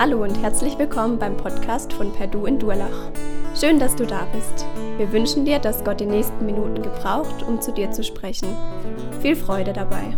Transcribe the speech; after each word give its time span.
Hallo 0.00 0.22
und 0.22 0.34
herzlich 0.40 0.78
willkommen 0.78 1.18
beim 1.18 1.36
Podcast 1.36 1.92
von 1.92 2.10
Perdu 2.10 2.46
in 2.46 2.58
Durlach. 2.58 3.12
Schön, 3.54 3.78
dass 3.78 3.94
du 3.94 4.06
da 4.06 4.24
bist. 4.32 4.64
Wir 4.96 5.12
wünschen 5.12 5.44
dir, 5.44 5.58
dass 5.58 5.84
Gott 5.84 6.00
die 6.00 6.06
nächsten 6.06 6.46
Minuten 6.46 6.80
gebraucht, 6.80 7.42
um 7.42 7.60
zu 7.60 7.70
dir 7.70 7.90
zu 7.90 8.02
sprechen. 8.02 8.48
Viel 9.20 9.36
Freude 9.36 9.74
dabei. 9.74 10.16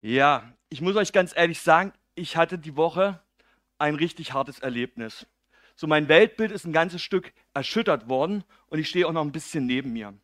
Ja, 0.00 0.50
ich 0.70 0.80
muss 0.80 0.96
euch 0.96 1.12
ganz 1.12 1.36
ehrlich 1.36 1.60
sagen, 1.60 1.92
ich 2.14 2.38
hatte 2.38 2.56
die 2.58 2.76
Woche 2.76 3.20
ein 3.76 3.94
richtig 3.94 4.32
hartes 4.32 4.58
Erlebnis. 4.58 5.26
So 5.76 5.86
mein 5.86 6.08
Weltbild 6.08 6.50
ist 6.50 6.64
ein 6.64 6.72
ganzes 6.72 7.02
Stück 7.02 7.34
erschüttert 7.52 8.08
worden 8.08 8.42
und 8.68 8.78
ich 8.78 8.88
stehe 8.88 9.06
auch 9.06 9.12
noch 9.12 9.20
ein 9.20 9.32
bisschen 9.32 9.66
neben 9.66 9.92
mir. 9.92 10.14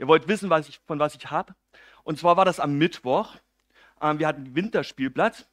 Ihr 0.00 0.08
wollt 0.08 0.28
wissen, 0.28 0.48
was 0.48 0.66
ich, 0.66 0.80
von 0.86 0.98
was 0.98 1.14
ich 1.14 1.30
habe? 1.30 1.54
Und 2.04 2.18
zwar 2.18 2.38
war 2.38 2.46
das 2.46 2.58
am 2.58 2.78
Mittwoch. 2.78 3.36
Ähm, 4.00 4.18
wir 4.18 4.26
hatten 4.26 4.56
Winterspielplatz 4.56 5.46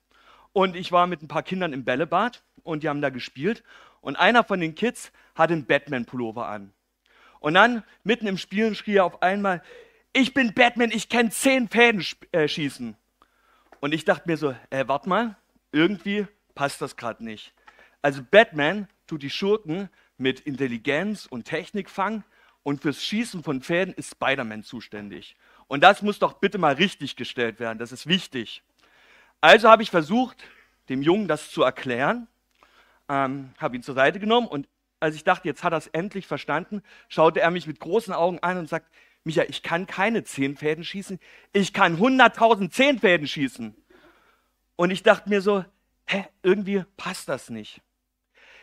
und 0.54 0.78
ich 0.78 0.94
war 0.94 1.06
mit 1.06 1.22
ein 1.22 1.28
paar 1.28 1.44
Kindern 1.44 1.74
im 1.74 1.84
Bällebad 1.84 2.44
und 2.64 2.82
die 2.82 2.88
haben 2.88 3.02
da 3.02 3.10
gespielt. 3.10 3.62
Und 4.00 4.16
einer 4.16 4.46
von 4.46 4.62
den 4.62 4.74
Kids 4.74 5.12
hatte 5.36 5.52
einen 5.52 5.66
Batman-Pullover 5.66 6.48
an. 6.48 6.72
Und 7.42 7.56
dann, 7.56 7.84
mitten 8.06 8.26
im 8.26 8.38
Spielen, 8.38 8.74
schrie 8.74 8.96
er 8.96 9.06
auf 9.06 9.22
einmal, 9.22 9.62
ich 10.14 10.34
bin 10.34 10.54
Batman, 10.54 10.92
ich 10.92 11.10
kann 11.10 11.30
zehn 11.30 11.68
Fäden 11.68 12.06
äh, 12.32 12.48
schießen. 12.48 12.96
Und 13.82 13.94
ich 13.94 14.06
dachte 14.06 14.30
mir 14.30 14.38
so, 14.38 14.56
äh, 14.70 14.88
warte 14.88 15.10
mal, 15.10 15.36
irgendwie 15.74 16.26
passt 16.56 16.82
das 16.82 16.96
gerade 16.96 17.22
nicht. 17.22 17.54
Also 18.02 18.22
Batman 18.24 18.88
tut 19.08 19.24
die 19.24 19.30
Schurken 19.30 19.90
mit 20.18 20.40
Intelligenz 20.40 21.26
und 21.26 21.44
Technik 21.44 21.90
fangen 21.90 22.24
und 22.68 22.82
fürs 22.82 23.02
Schießen 23.02 23.44
von 23.44 23.62
Fäden 23.62 23.94
ist 23.94 24.12
Spider-Man 24.12 24.62
zuständig. 24.62 25.38
Und 25.68 25.86
das 25.86 26.02
muss 26.02 26.20
doch 26.20 26.34
bitte 26.34 26.58
mal 26.58 26.74
richtig 26.74 27.16
gestellt 27.16 27.62
werden, 27.62 27.80
das 27.80 27.94
ist 27.94 28.08
wichtig. 28.08 28.62
Also 29.40 29.70
habe 29.70 29.84
ich 29.84 29.90
versucht, 29.90 30.44
dem 30.90 31.02
Jungen 31.02 31.30
das 31.30 31.50
zu 31.50 31.64
erklären, 31.64 32.28
ähm, 33.08 33.54
habe 33.58 33.78
ihn 33.78 33.84
zur 33.84 33.96
Seite 33.96 34.20
genommen 34.20 34.50
und 34.50 34.68
als 35.00 35.16
ich 35.16 35.24
dachte, 35.24 35.48
jetzt 35.48 35.64
hat 35.64 35.72
er 35.72 35.78
es 35.78 35.88
endlich 35.88 36.28
verstanden, 36.28 36.84
schaute 37.08 37.40
er 37.40 37.52
mich 37.52 37.68
mit 37.68 37.80
großen 37.80 38.14
Augen 38.14 38.40
an 38.40 38.58
und 38.58 38.68
sagt, 38.68 38.94
Micha, 39.24 39.44
ich 39.48 39.64
kann 39.64 39.88
keine 39.88 40.26
zehn 40.26 40.58
Fäden 40.58 40.84
schießen, 40.84 41.22
ich 41.54 41.72
kann 41.72 41.98
100.000 41.98 42.70
zehn 42.70 43.00
Fäden 43.00 43.28
schießen. 43.28 43.78
Und 44.76 44.92
ich 44.92 45.04
dachte 45.04 45.30
mir 45.30 45.40
so, 45.40 45.64
hä, 46.06 46.26
irgendwie 46.44 46.84
passt 46.98 47.30
das 47.30 47.50
nicht. 47.50 47.82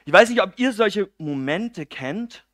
Ich 0.04 0.12
weiß 0.12 0.28
nicht, 0.28 0.42
ob 0.42 0.58
ihr 0.58 0.74
solche 0.74 1.08
Momente 1.16 1.86
kennt, 1.86 2.44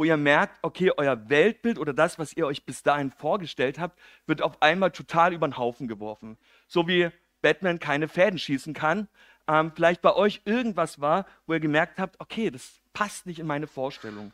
wo 0.00 0.04
ihr 0.04 0.16
merkt, 0.16 0.58
okay, 0.62 0.92
euer 0.96 1.28
Weltbild 1.28 1.78
oder 1.78 1.92
das, 1.92 2.18
was 2.18 2.32
ihr 2.32 2.46
euch 2.46 2.64
bis 2.64 2.82
dahin 2.82 3.10
vorgestellt 3.10 3.78
habt, 3.78 3.98
wird 4.24 4.40
auf 4.40 4.62
einmal 4.62 4.92
total 4.92 5.34
über 5.34 5.46
den 5.46 5.58
Haufen 5.58 5.88
geworfen. 5.88 6.38
So 6.68 6.88
wie 6.88 7.10
Batman 7.42 7.78
keine 7.78 8.08
Fäden 8.08 8.38
schießen 8.38 8.72
kann, 8.72 9.08
ähm, 9.46 9.72
vielleicht 9.74 10.00
bei 10.00 10.14
euch 10.16 10.40
irgendwas 10.46 11.02
war, 11.02 11.26
wo 11.46 11.52
ihr 11.52 11.60
gemerkt 11.60 12.00
habt, 12.00 12.18
okay, 12.18 12.50
das 12.50 12.80
passt 12.94 13.26
nicht 13.26 13.40
in 13.40 13.46
meine 13.46 13.66
Vorstellung. 13.66 14.32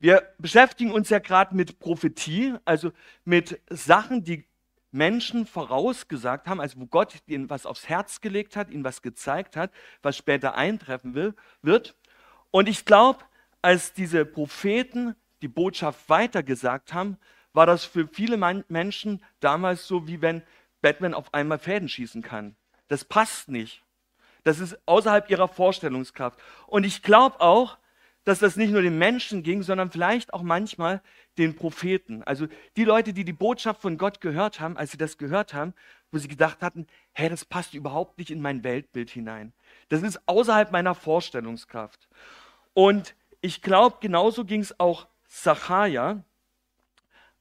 Wir 0.00 0.28
beschäftigen 0.38 0.90
uns 0.90 1.08
ja 1.08 1.20
gerade 1.20 1.54
mit 1.54 1.78
Prophetie, 1.78 2.56
also 2.64 2.90
mit 3.24 3.60
Sachen, 3.70 4.24
die 4.24 4.44
Menschen 4.90 5.46
vorausgesagt 5.46 6.48
haben, 6.48 6.60
also 6.60 6.80
wo 6.80 6.86
Gott 6.86 7.14
ihnen 7.28 7.48
was 7.48 7.64
aufs 7.64 7.88
Herz 7.88 8.20
gelegt 8.20 8.56
hat, 8.56 8.70
ihnen 8.70 8.82
was 8.82 9.02
gezeigt 9.02 9.54
hat, 9.54 9.70
was 10.02 10.16
später 10.16 10.56
eintreffen 10.56 11.14
will, 11.14 11.36
wird. 11.62 11.94
Und 12.50 12.68
ich 12.68 12.84
glaube, 12.84 13.20
als 13.62 13.92
diese 13.92 14.24
Propheten 14.24 15.14
die 15.42 15.48
Botschaft 15.48 16.08
weitergesagt 16.08 16.92
haben, 16.92 17.18
war 17.52 17.66
das 17.66 17.84
für 17.84 18.06
viele 18.06 18.36
Menschen 18.68 19.22
damals 19.40 19.86
so, 19.86 20.06
wie 20.06 20.22
wenn 20.22 20.42
Batman 20.82 21.14
auf 21.14 21.34
einmal 21.34 21.58
Fäden 21.58 21.88
schießen 21.88 22.22
kann. 22.22 22.56
Das 22.88 23.04
passt 23.04 23.48
nicht. 23.48 23.82
Das 24.44 24.58
ist 24.58 24.78
außerhalb 24.86 25.28
ihrer 25.30 25.48
Vorstellungskraft. 25.48 26.38
Und 26.66 26.84
ich 26.84 27.02
glaube 27.02 27.40
auch, 27.40 27.78
dass 28.24 28.38
das 28.38 28.56
nicht 28.56 28.70
nur 28.70 28.82
den 28.82 28.98
Menschen 28.98 29.42
ging, 29.42 29.62
sondern 29.62 29.90
vielleicht 29.90 30.32
auch 30.32 30.42
manchmal 30.42 31.02
den 31.38 31.56
Propheten. 31.56 32.22
Also 32.22 32.46
die 32.76 32.84
Leute, 32.84 33.12
die 33.12 33.24
die 33.24 33.32
Botschaft 33.32 33.80
von 33.82 33.98
Gott 33.98 34.20
gehört 34.20 34.60
haben, 34.60 34.76
als 34.76 34.90
sie 34.92 34.98
das 34.98 35.18
gehört 35.18 35.54
haben, 35.54 35.74
wo 36.12 36.18
sie 36.18 36.28
gedacht 36.28 36.60
hatten, 36.60 36.86
hä, 37.12 37.28
das 37.28 37.44
passt 37.44 37.74
überhaupt 37.74 38.18
nicht 38.18 38.30
in 38.30 38.42
mein 38.42 38.62
Weltbild 38.62 39.10
hinein. 39.10 39.52
Das 39.88 40.02
ist 40.02 40.20
außerhalb 40.26 40.70
meiner 40.70 40.94
Vorstellungskraft. 40.94 42.08
Und 42.74 43.14
ich 43.40 43.62
glaube, 43.62 43.98
genauso 44.00 44.44
ging 44.44 44.60
es 44.60 44.78
auch 44.78 45.06
Sacharja, 45.28 46.22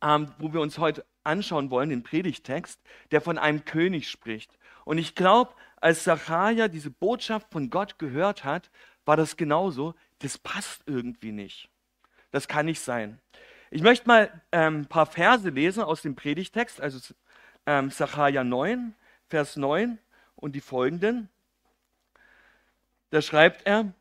ähm, 0.01 0.31
wo 0.37 0.53
wir 0.53 0.61
uns 0.61 0.77
heute 0.77 1.05
anschauen 1.23 1.69
wollen, 1.69 1.89
den 1.89 2.03
Predigtext, 2.03 2.79
der 3.11 3.21
von 3.21 3.37
einem 3.37 3.65
König 3.65 4.09
spricht. 4.09 4.57
Und 4.85 4.97
ich 4.97 5.15
glaube, 5.15 5.53
als 5.77 6.03
Sacharja 6.03 6.67
diese 6.67 6.89
Botschaft 6.89 7.51
von 7.51 7.69
Gott 7.69 7.99
gehört 7.99 8.43
hat, 8.43 8.69
war 9.05 9.17
das 9.17 9.37
genauso. 9.37 9.95
Das 10.19 10.37
passt 10.37 10.83
irgendwie 10.85 11.31
nicht. 11.31 11.69
Das 12.31 12.47
kann 12.47 12.65
nicht 12.65 12.81
sein. 12.81 13.19
Ich 13.71 13.81
möchte 13.81 14.07
mal 14.07 14.41
ähm, 14.51 14.81
ein 14.81 14.85
paar 14.87 15.05
Verse 15.05 15.49
lesen 15.49 15.83
aus 15.83 16.01
dem 16.01 16.15
Predigtext, 16.15 16.81
also 16.81 17.13
ähm, 17.65 17.91
Sacharja 17.91 18.43
9, 18.43 18.95
Vers 19.27 19.57
9 19.57 19.99
und 20.35 20.53
die 20.55 20.61
folgenden. 20.61 21.29
Da 23.11 23.21
schreibt 23.21 23.65
er, 23.65 23.93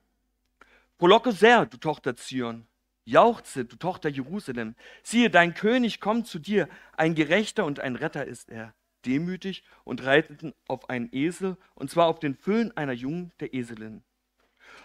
Frohlocke 0.98 1.30
sehr, 1.30 1.64
du 1.64 1.76
Tochter 1.76 2.16
Zion. 2.16 2.66
Jauchze, 3.04 3.64
du 3.64 3.76
Tochter 3.76 4.08
Jerusalem. 4.08 4.74
Siehe, 5.04 5.30
dein 5.30 5.54
König 5.54 6.00
kommt 6.00 6.26
zu 6.26 6.40
dir, 6.40 6.68
ein 6.96 7.14
Gerechter 7.14 7.64
und 7.66 7.78
ein 7.78 7.94
Retter 7.94 8.26
ist 8.26 8.50
er, 8.50 8.74
demütig 9.06 9.62
und 9.84 10.04
reitet 10.04 10.56
auf 10.66 10.90
einen 10.90 11.08
Esel, 11.12 11.56
und 11.76 11.88
zwar 11.88 12.08
auf 12.08 12.18
den 12.18 12.34
Füllen 12.34 12.76
einer 12.76 12.94
Jungen 12.94 13.30
der 13.38 13.54
Eselin. 13.54 14.02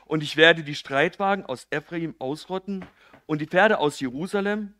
Und 0.05 0.21
ich 0.21 0.37
werde 0.37 0.63
die 0.63 0.75
Streitwagen 0.75 1.47
aus 1.47 1.65
Ephraim 1.71 2.13
ausrotten 2.19 2.85
und 3.25 3.41
die 3.41 3.47
Pferde 3.47 3.79
aus 3.79 3.99
Jerusalem, 3.99 4.75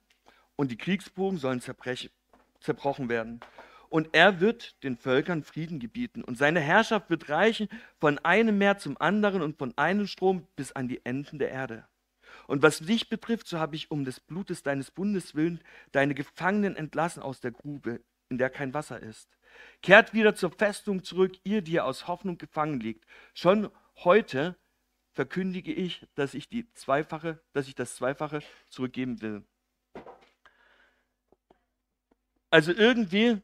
und 0.55 0.69
die 0.69 0.77
Kriegsbogen 0.77 1.39
sollen 1.39 1.61
zerbrochen 2.59 3.09
werden 3.09 3.39
und 3.93 4.09
er 4.13 4.39
wird 4.39 4.83
den 4.83 4.97
Völkern 4.97 5.43
Frieden 5.43 5.79
gebieten. 5.79 6.23
Und 6.23 6.35
seine 6.35 6.59
Herrschaft 6.59 7.11
wird 7.11 7.29
reichen 7.29 7.69
von 7.99 8.17
einem 8.17 8.57
Meer 8.57 8.79
zum 8.79 8.99
anderen 8.99 9.43
und 9.43 9.59
von 9.59 9.71
einem 9.77 10.07
Strom 10.07 10.47
bis 10.55 10.71
an 10.71 10.87
die 10.87 11.05
Enden 11.05 11.37
der 11.37 11.51
Erde. 11.51 11.87
Und 12.47 12.63
was 12.63 12.79
dich 12.79 13.07
betrifft, 13.07 13.47
so 13.47 13.59
habe 13.59 13.75
ich 13.75 13.91
um 13.91 14.03
des 14.03 14.19
Blutes 14.19 14.63
deines 14.63 14.89
Bundes 14.89 15.35
willen 15.35 15.59
deine 15.91 16.15
Gefangenen 16.15 16.75
entlassen 16.75 17.21
aus 17.21 17.39
der 17.39 17.51
Grube, 17.51 18.01
in 18.29 18.39
der 18.39 18.49
kein 18.49 18.73
Wasser 18.73 18.99
ist. 18.99 19.29
Kehrt 19.83 20.11
wieder 20.11 20.33
zur 20.33 20.49
Festung 20.49 21.03
zurück, 21.03 21.33
ihr, 21.43 21.61
die 21.61 21.73
ihr 21.73 21.85
aus 21.85 22.07
Hoffnung 22.07 22.39
gefangen 22.39 22.79
liegt. 22.79 23.05
Schon 23.35 23.69
heute 23.97 24.57
verkündige 25.11 25.71
ich, 25.71 26.07
dass 26.15 26.33
ich 26.33 26.49
die 26.49 26.67
zweifache, 26.73 27.43
dass 27.53 27.67
ich 27.67 27.75
das 27.75 27.93
Zweifache 27.93 28.41
zurückgeben 28.69 29.21
will. 29.21 29.43
Also 32.49 32.71
irgendwie 32.71 33.39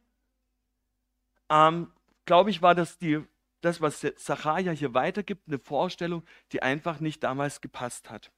ähm, 1.50 1.92
glaube 2.26 2.50
ich, 2.50 2.62
war 2.62 2.76
das 2.76 2.98
die, 2.98 3.24
das, 3.62 3.82
was 3.82 4.06
Zacharia 4.18 4.72
hier 4.72 4.94
weitergibt, 4.94 5.48
eine 5.48 5.60
Vorstellung, 5.60 6.24
die 6.52 6.62
einfach 6.62 7.00
nicht 7.00 7.24
damals 7.24 7.62
gepasst 7.62 8.10
hat. 8.10 8.32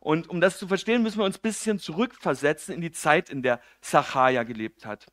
Und 0.00 0.28
um 0.28 0.40
das 0.40 0.58
zu 0.58 0.66
verstehen, 0.66 1.02
müssen 1.02 1.18
wir 1.18 1.24
uns 1.24 1.38
ein 1.38 1.42
bisschen 1.42 1.78
zurückversetzen 1.78 2.74
in 2.74 2.80
die 2.80 2.90
Zeit, 2.90 3.30
in 3.30 3.42
der 3.42 3.60
Zacharia 3.80 4.42
gelebt 4.42 4.84
hat. 4.84 5.06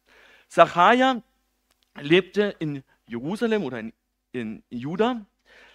Zacharia 0.47 1.21
lebte 1.99 2.55
in 2.57 2.83
Jerusalem 3.05 3.63
oder 3.63 3.79
in, 3.79 3.93
in 4.31 4.63
Juda. 4.69 5.25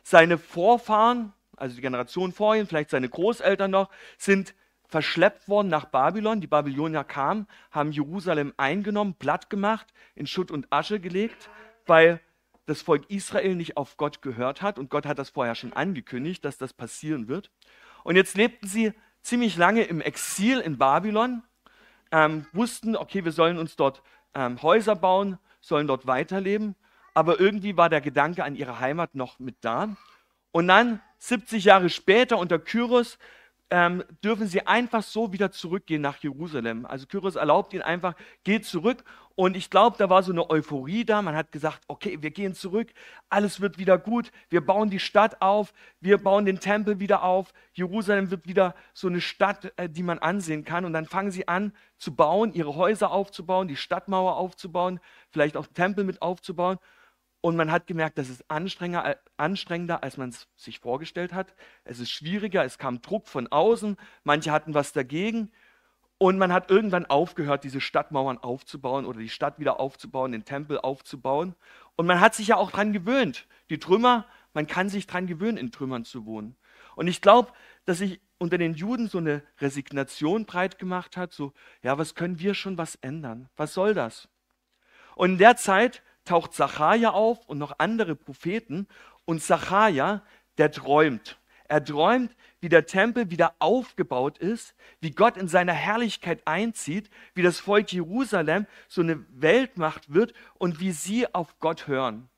Seine 0.02 0.36
Vorfahren, 0.36 1.32
also 1.56 1.76
die 1.76 1.82
Generation 1.82 2.32
vor 2.32 2.56
ihm, 2.56 2.66
vielleicht 2.66 2.90
seine 2.90 3.08
Großeltern 3.08 3.70
noch, 3.70 3.88
sind 4.18 4.54
verschleppt 4.88 5.48
worden 5.48 5.68
nach 5.68 5.86
Babylon. 5.86 6.40
Die 6.40 6.46
Babylonier 6.46 7.04
kamen, 7.04 7.46
haben 7.70 7.92
Jerusalem 7.92 8.52
eingenommen, 8.56 9.14
platt 9.14 9.50
gemacht, 9.50 9.86
in 10.14 10.26
Schutt 10.26 10.50
und 10.50 10.66
Asche 10.70 11.00
gelegt, 11.00 11.48
weil 11.86 12.20
das 12.66 12.82
Volk 12.82 13.10
Israel 13.10 13.54
nicht 13.56 13.76
auf 13.76 13.96
Gott 13.96 14.22
gehört 14.22 14.62
hat. 14.62 14.78
Und 14.78 14.90
Gott 14.90 15.06
hat 15.06 15.18
das 15.18 15.30
vorher 15.30 15.54
schon 15.54 15.72
angekündigt, 15.72 16.44
dass 16.44 16.58
das 16.58 16.72
passieren 16.72 17.28
wird. 17.28 17.50
Und 18.04 18.16
jetzt 18.16 18.36
lebten 18.36 18.66
sie 18.66 18.92
ziemlich 19.22 19.56
lange 19.56 19.82
im 19.82 20.00
Exil 20.00 20.60
in 20.60 20.78
Babylon, 20.78 21.42
ähm, 22.12 22.46
wussten, 22.52 22.96
okay, 22.96 23.24
wir 23.24 23.32
sollen 23.32 23.58
uns 23.58 23.76
dort 23.76 24.02
ähm, 24.34 24.62
Häuser 24.62 24.94
bauen, 24.94 25.38
sollen 25.60 25.86
dort 25.86 26.06
weiterleben. 26.06 26.76
Aber 27.14 27.40
irgendwie 27.40 27.76
war 27.76 27.88
der 27.88 28.00
Gedanke 28.00 28.44
an 28.44 28.56
ihre 28.56 28.80
Heimat 28.80 29.14
noch 29.14 29.38
mit 29.38 29.56
da. 29.62 29.96
Und 30.52 30.68
dann, 30.68 31.00
70 31.18 31.64
Jahre 31.64 31.88
später, 31.88 32.38
unter 32.38 32.58
Kyros, 32.58 33.18
ähm, 33.70 34.04
dürfen 34.22 34.46
sie 34.46 34.66
einfach 34.66 35.02
so 35.02 35.32
wieder 35.32 35.50
zurückgehen 35.50 36.02
nach 36.02 36.18
Jerusalem. 36.18 36.86
Also 36.86 37.06
Kyros 37.06 37.36
erlaubt 37.36 37.72
ihnen 37.72 37.82
einfach, 37.82 38.14
geht 38.44 38.66
zurück. 38.66 39.04
Und 39.36 39.56
ich 39.56 39.68
glaube, 39.68 39.96
da 39.98 40.08
war 40.08 40.22
so 40.22 40.30
eine 40.30 40.48
Euphorie 40.48 41.04
da. 41.04 41.20
Man 41.20 41.34
hat 41.34 41.50
gesagt, 41.50 41.80
okay, 41.88 42.18
wir 42.20 42.30
gehen 42.30 42.54
zurück, 42.54 42.92
alles 43.28 43.60
wird 43.60 43.78
wieder 43.78 43.98
gut, 43.98 44.30
wir 44.48 44.64
bauen 44.64 44.90
die 44.90 45.00
Stadt 45.00 45.42
auf, 45.42 45.72
wir 46.00 46.18
bauen 46.18 46.44
den 46.44 46.60
Tempel 46.60 47.00
wieder 47.00 47.24
auf. 47.24 47.52
Jerusalem 47.72 48.30
wird 48.30 48.46
wieder 48.46 48.76
so 48.92 49.08
eine 49.08 49.20
Stadt, 49.20 49.72
äh, 49.76 49.88
die 49.88 50.04
man 50.04 50.20
ansehen 50.20 50.64
kann. 50.64 50.84
Und 50.84 50.92
dann 50.92 51.06
fangen 51.06 51.32
sie 51.32 51.48
an 51.48 51.72
zu 51.98 52.14
bauen, 52.14 52.52
ihre 52.52 52.76
Häuser 52.76 53.10
aufzubauen, 53.10 53.66
die 53.66 53.76
Stadtmauer 53.76 54.36
aufzubauen, 54.36 55.00
vielleicht 55.30 55.56
auch 55.56 55.66
Tempel 55.66 56.04
mit 56.04 56.22
aufzubauen. 56.22 56.78
Und 57.44 57.56
man 57.56 57.70
hat 57.70 57.86
gemerkt, 57.86 58.16
das 58.16 58.30
ist 58.30 58.42
anstrengender, 58.50 59.04
äh, 59.04 59.16
anstrengender 59.36 60.02
als 60.02 60.16
man 60.16 60.30
es 60.30 60.48
sich 60.56 60.80
vorgestellt 60.80 61.34
hat. 61.34 61.54
Es 61.84 62.00
ist 62.00 62.10
schwieriger, 62.10 62.64
es 62.64 62.78
kam 62.78 63.02
Druck 63.02 63.28
von 63.28 63.48
außen, 63.48 63.98
manche 64.22 64.50
hatten 64.50 64.72
was 64.72 64.94
dagegen. 64.94 65.52
Und 66.16 66.38
man 66.38 66.54
hat 66.54 66.70
irgendwann 66.70 67.04
aufgehört, 67.04 67.62
diese 67.64 67.82
Stadtmauern 67.82 68.38
aufzubauen 68.38 69.04
oder 69.04 69.18
die 69.18 69.28
Stadt 69.28 69.58
wieder 69.58 69.78
aufzubauen, 69.78 70.32
den 70.32 70.46
Tempel 70.46 70.78
aufzubauen. 70.78 71.54
Und 71.96 72.06
man 72.06 72.18
hat 72.18 72.34
sich 72.34 72.46
ja 72.46 72.56
auch 72.56 72.70
daran 72.70 72.94
gewöhnt. 72.94 73.46
Die 73.68 73.78
Trümmer, 73.78 74.24
man 74.54 74.66
kann 74.66 74.88
sich 74.88 75.06
daran 75.06 75.26
gewöhnen, 75.26 75.58
in 75.58 75.70
Trümmern 75.70 76.06
zu 76.06 76.24
wohnen. 76.24 76.56
Und 76.96 77.08
ich 77.08 77.20
glaube, 77.20 77.52
dass 77.84 77.98
sich 77.98 78.22
unter 78.38 78.56
den 78.56 78.72
Juden 78.72 79.06
so 79.06 79.18
eine 79.18 79.42
Resignation 79.60 80.46
breit 80.46 80.78
gemacht 80.78 81.18
hat, 81.18 81.34
so, 81.34 81.52
ja, 81.82 81.98
was 81.98 82.14
können 82.14 82.38
wir 82.38 82.54
schon 82.54 82.78
was 82.78 82.94
ändern? 82.94 83.50
Was 83.58 83.74
soll 83.74 83.92
das? 83.92 84.30
Und 85.14 85.32
in 85.32 85.38
der 85.38 85.56
Zeit 85.56 86.02
taucht 86.24 86.54
Zachariah 86.54 87.10
auf 87.10 87.46
und 87.46 87.58
noch 87.58 87.78
andere 87.78 88.16
Propheten. 88.16 88.86
Und 89.24 89.42
Zachariah, 89.42 90.22
der 90.58 90.70
träumt. 90.70 91.38
Er 91.66 91.84
träumt, 91.84 92.34
wie 92.60 92.68
der 92.68 92.86
Tempel 92.86 93.30
wieder 93.30 93.54
aufgebaut 93.58 94.38
ist, 94.38 94.74
wie 95.00 95.10
Gott 95.10 95.36
in 95.36 95.48
seiner 95.48 95.72
Herrlichkeit 95.72 96.46
einzieht, 96.46 97.10
wie 97.34 97.42
das 97.42 97.58
Volk 97.58 97.92
Jerusalem 97.92 98.66
so 98.88 99.00
eine 99.02 99.24
Weltmacht 99.30 100.12
wird 100.12 100.34
und 100.54 100.80
wie 100.80 100.92
sie 100.92 101.32
auf 101.34 101.58
Gott 101.58 101.86
hören. 101.86 102.28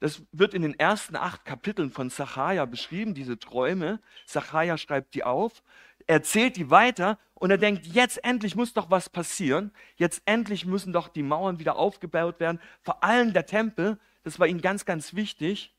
Das 0.00 0.22
wird 0.32 0.54
in 0.54 0.62
den 0.62 0.78
ersten 0.78 1.14
acht 1.14 1.44
Kapiteln 1.44 1.90
von 1.90 2.10
Zachariah 2.10 2.64
beschrieben, 2.64 3.14
diese 3.14 3.38
Träume. 3.38 4.00
Zachariah 4.26 4.78
schreibt 4.78 5.14
die 5.14 5.24
auf 5.24 5.62
erzählt 6.10 6.56
die 6.56 6.70
weiter 6.70 7.18
und 7.34 7.50
er 7.50 7.58
denkt, 7.58 7.86
jetzt 7.86 8.22
endlich 8.24 8.56
muss 8.56 8.72
doch 8.72 8.90
was 8.90 9.08
passieren. 9.08 9.72
Jetzt 9.96 10.22
endlich 10.24 10.66
müssen 10.66 10.92
doch 10.92 11.08
die 11.08 11.22
Mauern 11.22 11.60
wieder 11.60 11.76
aufgebaut 11.76 12.40
werden. 12.40 12.60
Vor 12.82 13.04
allem 13.04 13.32
der 13.32 13.46
Tempel, 13.46 13.98
das 14.24 14.38
war 14.40 14.48
ihm 14.48 14.60
ganz, 14.60 14.84
ganz 14.84 15.14
wichtig. 15.14 15.74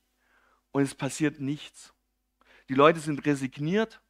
Und 0.72 0.84
es 0.84 0.96
passiert 0.96 1.42
nichts. 1.42 1.94
Die 2.70 2.76
Leute 2.76 3.02
sind 3.02 3.26
resigniert. 3.26 4.02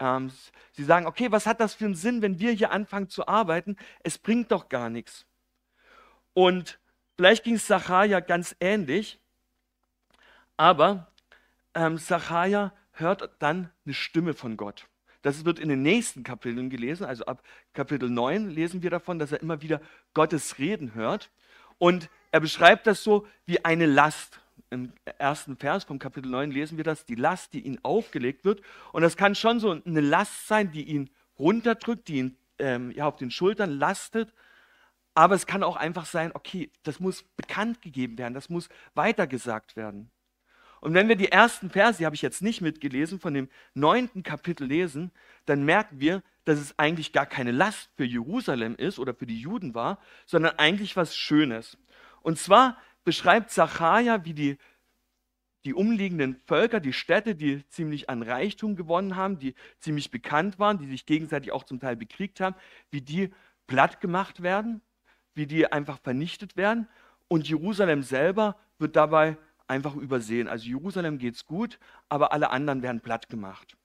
Ähm, 0.00 0.32
sie 0.72 0.82
sagen, 0.82 1.06
okay, 1.06 1.30
was 1.30 1.46
hat 1.46 1.60
das 1.60 1.74
für 1.74 1.84
einen 1.84 1.94
Sinn, 1.94 2.20
wenn 2.20 2.40
wir 2.40 2.50
hier 2.50 2.72
anfangen 2.72 3.08
zu 3.08 3.28
arbeiten? 3.28 3.76
Es 4.02 4.18
bringt 4.18 4.50
doch 4.50 4.68
gar 4.68 4.90
nichts. 4.90 5.24
Und 6.34 6.80
vielleicht 7.16 7.44
ging 7.44 7.54
es 7.54 7.68
Sacharja 7.68 8.18
ganz 8.18 8.56
ähnlich, 8.58 9.20
aber 10.56 11.12
ähm, 11.74 12.00
hört 12.92 13.30
dann 13.38 13.70
eine 13.84 13.94
Stimme 13.94 14.34
von 14.34 14.56
Gott. 14.56 14.89
Das 15.22 15.44
wird 15.44 15.58
in 15.58 15.68
den 15.68 15.82
nächsten 15.82 16.22
Kapiteln 16.22 16.70
gelesen, 16.70 17.04
also 17.04 17.26
ab 17.26 17.42
Kapitel 17.74 18.08
9 18.08 18.48
lesen 18.48 18.82
wir 18.82 18.90
davon, 18.90 19.18
dass 19.18 19.32
er 19.32 19.42
immer 19.42 19.60
wieder 19.60 19.80
Gottes 20.14 20.58
Reden 20.58 20.94
hört. 20.94 21.30
Und 21.78 22.08
er 22.30 22.40
beschreibt 22.40 22.86
das 22.86 23.02
so 23.02 23.26
wie 23.46 23.64
eine 23.64 23.86
Last. 23.86 24.40
Im 24.70 24.92
ersten 25.18 25.56
Vers 25.56 25.84
vom 25.84 25.98
Kapitel 25.98 26.30
9 26.30 26.52
lesen 26.52 26.76
wir 26.76 26.84
das, 26.84 27.04
die 27.04 27.16
Last, 27.16 27.52
die 27.52 27.60
ihm 27.60 27.78
aufgelegt 27.82 28.44
wird. 28.44 28.62
Und 28.92 29.02
das 29.02 29.16
kann 29.16 29.34
schon 29.34 29.60
so 29.60 29.70
eine 29.70 30.00
Last 30.00 30.46
sein, 30.46 30.70
die 30.70 30.84
ihn 30.84 31.10
runterdrückt, 31.38 32.08
die 32.08 32.18
ihn 32.18 32.36
ähm, 32.58 32.90
ja, 32.92 33.06
auf 33.06 33.16
den 33.16 33.30
Schultern 33.30 33.70
lastet. 33.70 34.32
Aber 35.14 35.34
es 35.34 35.46
kann 35.46 35.62
auch 35.62 35.76
einfach 35.76 36.06
sein, 36.06 36.30
okay, 36.34 36.70
das 36.84 37.00
muss 37.00 37.24
bekannt 37.36 37.82
gegeben 37.82 38.16
werden, 38.16 38.34
das 38.34 38.48
muss 38.48 38.68
weitergesagt 38.94 39.74
werden. 39.74 40.10
Und 40.80 40.94
wenn 40.94 41.08
wir 41.08 41.16
die 41.16 41.30
ersten 41.30 41.70
Verse, 41.70 41.98
die 41.98 42.06
habe 42.06 42.14
ich 42.16 42.22
jetzt 42.22 42.42
nicht 42.42 42.60
mitgelesen, 42.60 43.20
von 43.20 43.34
dem 43.34 43.48
neunten 43.74 44.22
Kapitel 44.22 44.66
lesen, 44.66 45.10
dann 45.46 45.64
merken 45.64 46.00
wir, 46.00 46.22
dass 46.44 46.58
es 46.58 46.78
eigentlich 46.78 47.12
gar 47.12 47.26
keine 47.26 47.52
Last 47.52 47.90
für 47.96 48.04
Jerusalem 48.04 48.74
ist 48.76 48.98
oder 48.98 49.14
für 49.14 49.26
die 49.26 49.40
Juden 49.40 49.74
war, 49.74 49.98
sondern 50.26 50.58
eigentlich 50.58 50.96
was 50.96 51.14
Schönes. 51.14 51.76
Und 52.22 52.38
zwar 52.38 52.78
beschreibt 53.04 53.50
Zachariah, 53.50 54.24
wie 54.24 54.34
die, 54.34 54.58
die 55.64 55.74
umliegenden 55.74 56.40
Völker, 56.46 56.80
die 56.80 56.94
Städte, 56.94 57.34
die 57.34 57.66
ziemlich 57.68 58.08
an 58.08 58.22
Reichtum 58.22 58.74
gewonnen 58.74 59.16
haben, 59.16 59.38
die 59.38 59.54
ziemlich 59.78 60.10
bekannt 60.10 60.58
waren, 60.58 60.78
die 60.78 60.86
sich 60.86 61.04
gegenseitig 61.04 61.52
auch 61.52 61.64
zum 61.64 61.80
Teil 61.80 61.96
bekriegt 61.96 62.40
haben, 62.40 62.56
wie 62.90 63.02
die 63.02 63.30
platt 63.66 64.00
gemacht 64.00 64.42
werden, 64.42 64.80
wie 65.34 65.46
die 65.46 65.70
einfach 65.70 66.00
vernichtet 66.00 66.56
werden. 66.56 66.88
Und 67.28 67.48
Jerusalem 67.48 68.02
selber 68.02 68.56
wird 68.78 68.96
dabei 68.96 69.36
einfach 69.70 69.94
übersehen. 69.94 70.48
Also 70.48 70.66
Jerusalem 70.66 71.18
geht 71.18 71.36
es 71.36 71.46
gut, 71.46 71.78
aber 72.08 72.32
alle 72.32 72.50
anderen 72.50 72.82
werden 72.82 73.00
platt 73.00 73.28
gemacht. 73.28 73.76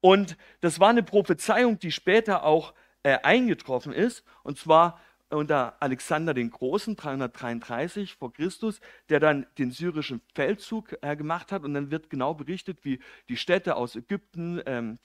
Und 0.00 0.36
das 0.60 0.80
war 0.80 0.90
eine 0.90 1.02
Prophezeiung, 1.02 1.78
die 1.78 1.92
später 1.92 2.44
auch 2.44 2.74
äh, 3.02 3.18
eingetroffen 3.22 3.92
ist, 3.92 4.24
und 4.42 4.58
zwar 4.58 5.00
unter 5.30 5.80
Alexander 5.80 6.34
den 6.34 6.50
Großen, 6.50 6.96
333 6.96 8.16
vor 8.16 8.32
Christus, 8.32 8.80
der 9.08 9.20
dann 9.20 9.46
den 9.58 9.70
syrischen 9.70 10.20
Feldzug 10.34 10.96
äh, 11.02 11.14
gemacht 11.16 11.52
hat. 11.52 11.62
Und 11.62 11.74
dann 11.74 11.90
wird 11.92 12.10
genau 12.10 12.34
berichtet, 12.34 12.84
wie 12.84 12.98
die 13.28 13.36
Städte 13.36 13.76
aus 13.76 13.94
Ägypten, 13.94 14.60
ähm, 14.66 14.98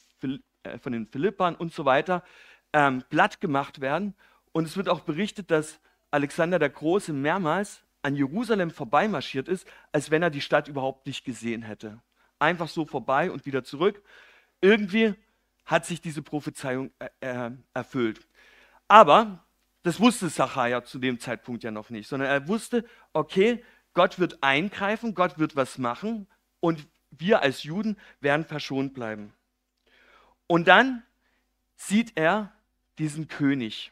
äh, 0.63 0.79
von 0.79 0.93
den 0.93 1.05
Philippern 1.05 1.53
und 1.55 1.73
so 1.73 1.85
weiter 1.85 2.23
ähm, 2.73 3.03
platt 3.09 3.39
gemacht 3.39 3.81
werden. 3.81 4.15
Und 4.51 4.65
es 4.65 4.77
wird 4.77 4.89
auch 4.89 5.01
berichtet, 5.01 5.51
dass 5.51 5.79
Alexander 6.09 6.57
der 6.57 6.69
Große 6.69 7.13
mehrmals 7.13 7.84
an 8.05 8.15
Jerusalem 8.15 8.69
vorbeimarschiert 8.69 9.47
ist, 9.47 9.67
als 9.91 10.11
wenn 10.11 10.21
er 10.21 10.29
die 10.29 10.41
Stadt 10.41 10.67
überhaupt 10.67 11.07
nicht 11.07 11.25
gesehen 11.25 11.63
hätte. 11.63 11.99
Einfach 12.37 12.69
so 12.69 12.85
vorbei 12.85 13.31
und 13.31 13.47
wieder 13.47 13.63
zurück. 13.63 14.03
Irgendwie 14.61 15.15
hat 15.65 15.87
sich 15.87 16.01
diese 16.01 16.21
Prophezeiung 16.21 16.91
äh, 16.99 17.09
äh, 17.21 17.51
erfüllt. 17.73 18.27
Aber 18.87 19.43
das 19.81 19.99
wusste 19.99 20.29
Sacharja 20.29 20.83
zu 20.83 20.99
dem 20.99 21.19
Zeitpunkt 21.19 21.63
ja 21.63 21.71
noch 21.71 21.89
nicht, 21.89 22.07
sondern 22.07 22.29
er 22.29 22.47
wusste, 22.47 22.85
okay, 23.13 23.63
Gott 23.95 24.19
wird 24.19 24.43
eingreifen, 24.43 25.15
Gott 25.15 25.39
wird 25.39 25.55
was 25.55 25.79
machen 25.79 26.27
und 26.59 26.87
wir 27.09 27.41
als 27.41 27.63
Juden 27.63 27.97
werden 28.19 28.45
verschont 28.45 28.93
bleiben. 28.93 29.33
Und 30.45 30.67
dann 30.67 31.01
sieht 31.75 32.11
er 32.15 32.51
diesen 32.99 33.27
König. 33.27 33.91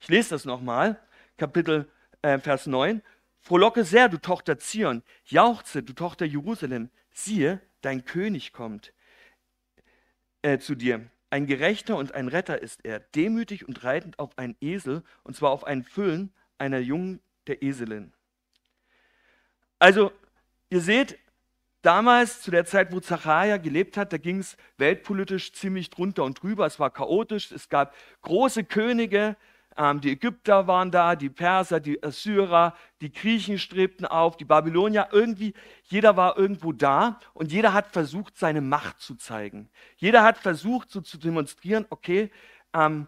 Ich 0.00 0.08
lese 0.08 0.30
das 0.30 0.44
nochmal, 0.44 1.00
Kapitel 1.38 1.90
äh, 2.20 2.38
Vers 2.38 2.66
9. 2.66 3.00
Frohlocke 3.46 3.84
sehr, 3.84 4.08
du 4.08 4.18
Tochter 4.18 4.58
Zion, 4.58 5.04
jauchze, 5.24 5.84
du 5.84 5.92
Tochter 5.92 6.26
Jerusalem, 6.26 6.90
siehe, 7.12 7.60
dein 7.80 8.04
König 8.04 8.52
kommt 8.52 8.92
äh, 10.42 10.58
zu 10.58 10.74
dir. 10.74 11.08
Ein 11.30 11.46
Gerechter 11.46 11.96
und 11.96 12.12
ein 12.12 12.26
Retter 12.26 12.60
ist 12.60 12.84
er, 12.84 12.98
demütig 12.98 13.68
und 13.68 13.84
reitend 13.84 14.18
auf 14.18 14.36
einen 14.36 14.56
Esel, 14.60 15.04
und 15.22 15.36
zwar 15.36 15.52
auf 15.52 15.62
einen 15.62 15.84
Füllen 15.84 16.34
einer 16.58 16.80
Jungen 16.80 17.20
der 17.46 17.62
Eselin. 17.62 18.12
Also, 19.78 20.10
ihr 20.68 20.80
seht, 20.80 21.16
damals, 21.82 22.42
zu 22.42 22.50
der 22.50 22.64
Zeit, 22.64 22.90
wo 22.90 22.98
Zachariah 22.98 23.58
gelebt 23.58 23.96
hat, 23.96 24.12
da 24.12 24.18
ging 24.18 24.40
es 24.40 24.56
weltpolitisch 24.76 25.52
ziemlich 25.52 25.90
drunter 25.90 26.24
und 26.24 26.42
drüber. 26.42 26.66
Es 26.66 26.80
war 26.80 26.90
chaotisch, 26.90 27.52
es 27.52 27.68
gab 27.68 27.94
große 28.22 28.64
Könige, 28.64 29.36
die 29.78 30.12
Ägypter 30.12 30.66
waren 30.66 30.90
da, 30.90 31.16
die 31.16 31.28
Perser, 31.28 31.80
die 31.80 32.02
Assyrer, 32.02 32.74
die 33.02 33.12
Griechen 33.12 33.58
strebten 33.58 34.06
auf, 34.06 34.38
die 34.38 34.46
Babylonier. 34.46 35.08
Irgendwie, 35.12 35.52
jeder 35.84 36.16
war 36.16 36.38
irgendwo 36.38 36.72
da 36.72 37.20
und 37.34 37.52
jeder 37.52 37.74
hat 37.74 37.92
versucht, 37.92 38.38
seine 38.38 38.62
Macht 38.62 39.00
zu 39.00 39.16
zeigen. 39.16 39.68
Jeder 39.96 40.22
hat 40.22 40.38
versucht, 40.38 40.90
so 40.90 41.02
zu 41.02 41.18
demonstrieren, 41.18 41.84
okay, 41.90 42.30
ähm, 42.72 43.06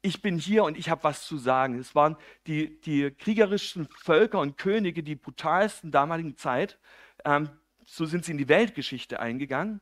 ich 0.00 0.22
bin 0.22 0.38
hier 0.38 0.64
und 0.64 0.78
ich 0.78 0.88
habe 0.88 1.04
was 1.04 1.26
zu 1.26 1.36
sagen. 1.36 1.78
Es 1.78 1.94
waren 1.94 2.16
die, 2.46 2.80
die 2.80 3.10
kriegerischen 3.10 3.86
Völker 3.88 4.40
und 4.40 4.56
Könige, 4.56 5.02
die 5.02 5.16
brutalsten 5.16 5.90
damaligen 5.90 6.36
Zeit. 6.36 6.78
Ähm, 7.24 7.50
so 7.84 8.06
sind 8.06 8.24
sie 8.24 8.32
in 8.32 8.38
die 8.38 8.48
Weltgeschichte 8.48 9.20
eingegangen. 9.20 9.80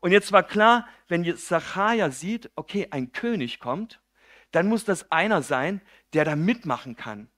Und 0.00 0.12
jetzt 0.12 0.32
war 0.32 0.44
klar, 0.44 0.86
wenn 1.08 1.24
jetzt 1.24 1.48
Zachariah 1.48 2.10
sieht, 2.10 2.50
okay, 2.54 2.88
ein 2.90 3.12
König 3.12 3.58
kommt, 3.58 4.00
dann 4.50 4.68
muss 4.68 4.84
das 4.84 5.10
einer 5.10 5.42
sein, 5.42 5.80
der 6.12 6.24
da 6.24 6.36
mitmachen 6.36 6.96
kann. 6.96 7.28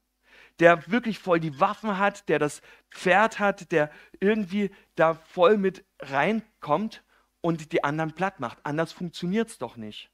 Der 0.59 0.91
wirklich 0.91 1.19
voll 1.19 1.41
die 1.41 1.59
Waffen 1.59 1.99
hat, 1.99 2.29
der 2.29 2.39
das 2.39 2.61
Pferd 2.91 3.39
hat, 3.39 3.73
der 3.73 3.91
irgendwie 4.21 4.71
da 4.95 5.15
voll 5.15 5.57
mit 5.57 5.85
reinkommt 5.99 7.03
und 7.41 7.73
die 7.73 7.83
anderen 7.83 8.13
platt 8.13 8.41
macht. 8.41 8.59
Anders 8.65 8.93
funktioniert 8.93 9.49
es 9.49 9.59
doch 9.59 9.77
nicht. 9.77 10.11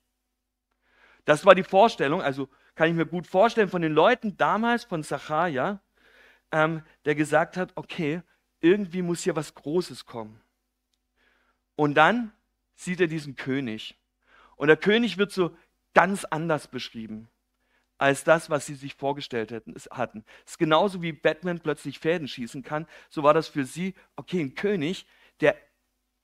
Das 1.24 1.44
war 1.44 1.54
die 1.54 1.64
Vorstellung, 1.64 2.22
also 2.22 2.48
kann 2.76 2.88
ich 2.88 2.94
mir 2.94 3.06
gut 3.06 3.26
vorstellen, 3.26 3.68
von 3.68 3.82
den 3.82 3.92
Leuten 3.92 4.36
damals, 4.36 4.84
von 4.84 5.02
Zacharia, 5.02 5.80
ähm, 6.52 6.82
der 7.04 7.14
gesagt 7.14 7.56
hat, 7.56 7.72
okay, 7.74 8.22
irgendwie 8.60 9.02
muss 9.02 9.22
hier 9.22 9.34
was 9.34 9.54
Großes 9.54 10.06
kommen. 10.06 10.40
Und 11.74 11.94
dann 11.94 12.32
sieht 12.74 13.00
er 13.00 13.08
diesen 13.08 13.34
König. 13.34 13.98
Und 14.56 14.68
der 14.68 14.76
König 14.76 15.18
wird 15.18 15.32
so 15.32 15.56
ganz 15.96 16.26
anders 16.26 16.68
beschrieben 16.68 17.28
als 17.98 18.22
das, 18.22 18.50
was 18.50 18.66
sie 18.66 18.74
sich 18.74 18.94
vorgestellt 18.94 19.50
hätten, 19.50 19.74
hatten. 19.90 20.26
Es 20.44 20.52
ist 20.52 20.58
genauso 20.58 21.00
wie 21.00 21.12
Batman 21.12 21.60
plötzlich 21.60 21.98
Fäden 21.98 22.28
schießen 22.28 22.62
kann. 22.62 22.86
So 23.08 23.22
war 23.22 23.32
das 23.32 23.48
für 23.48 23.64
sie, 23.64 23.94
okay, 24.16 24.42
ein 24.42 24.54
König, 24.54 25.06
der 25.40 25.56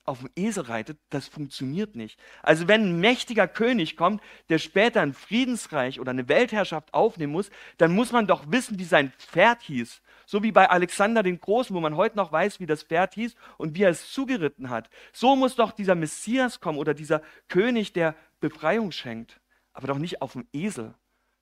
auf 0.05 0.19
dem 0.19 0.29
Esel 0.35 0.65
reitet, 0.65 0.99
das 1.09 1.27
funktioniert 1.27 1.95
nicht. 1.95 2.19
Also 2.43 2.67
wenn 2.67 2.81
ein 2.83 2.99
mächtiger 2.99 3.47
König 3.47 3.97
kommt, 3.97 4.21
der 4.49 4.59
später 4.59 5.01
ein 5.01 5.13
Friedensreich 5.13 5.99
oder 5.99 6.11
eine 6.11 6.27
Weltherrschaft 6.27 6.93
aufnehmen 6.93 7.31
muss, 7.31 7.49
dann 7.77 7.95
muss 7.95 8.11
man 8.11 8.27
doch 8.27 8.51
wissen, 8.51 8.77
wie 8.77 8.83
sein 8.83 9.11
Pferd 9.17 9.63
hieß. 9.63 10.03
So 10.27 10.43
wie 10.43 10.51
bei 10.51 10.69
Alexander 10.69 11.23
den 11.23 11.39
Großen, 11.39 11.75
wo 11.75 11.79
man 11.79 11.95
heute 11.95 12.17
noch 12.17 12.31
weiß, 12.31 12.59
wie 12.59 12.67
das 12.67 12.83
Pferd 12.83 13.15
hieß 13.15 13.33
und 13.57 13.75
wie 13.75 13.83
er 13.83 13.89
es 13.89 14.11
zugeritten 14.11 14.69
hat. 14.69 14.89
So 15.13 15.35
muss 15.35 15.55
doch 15.55 15.71
dieser 15.71 15.95
Messias 15.95 16.59
kommen 16.59 16.77
oder 16.77 16.93
dieser 16.93 17.23
König, 17.47 17.93
der 17.93 18.13
Befreiung 18.39 18.91
schenkt. 18.91 19.39
Aber 19.73 19.87
doch 19.87 19.97
nicht 19.97 20.21
auf 20.21 20.33
dem 20.33 20.47
Esel. 20.53 20.93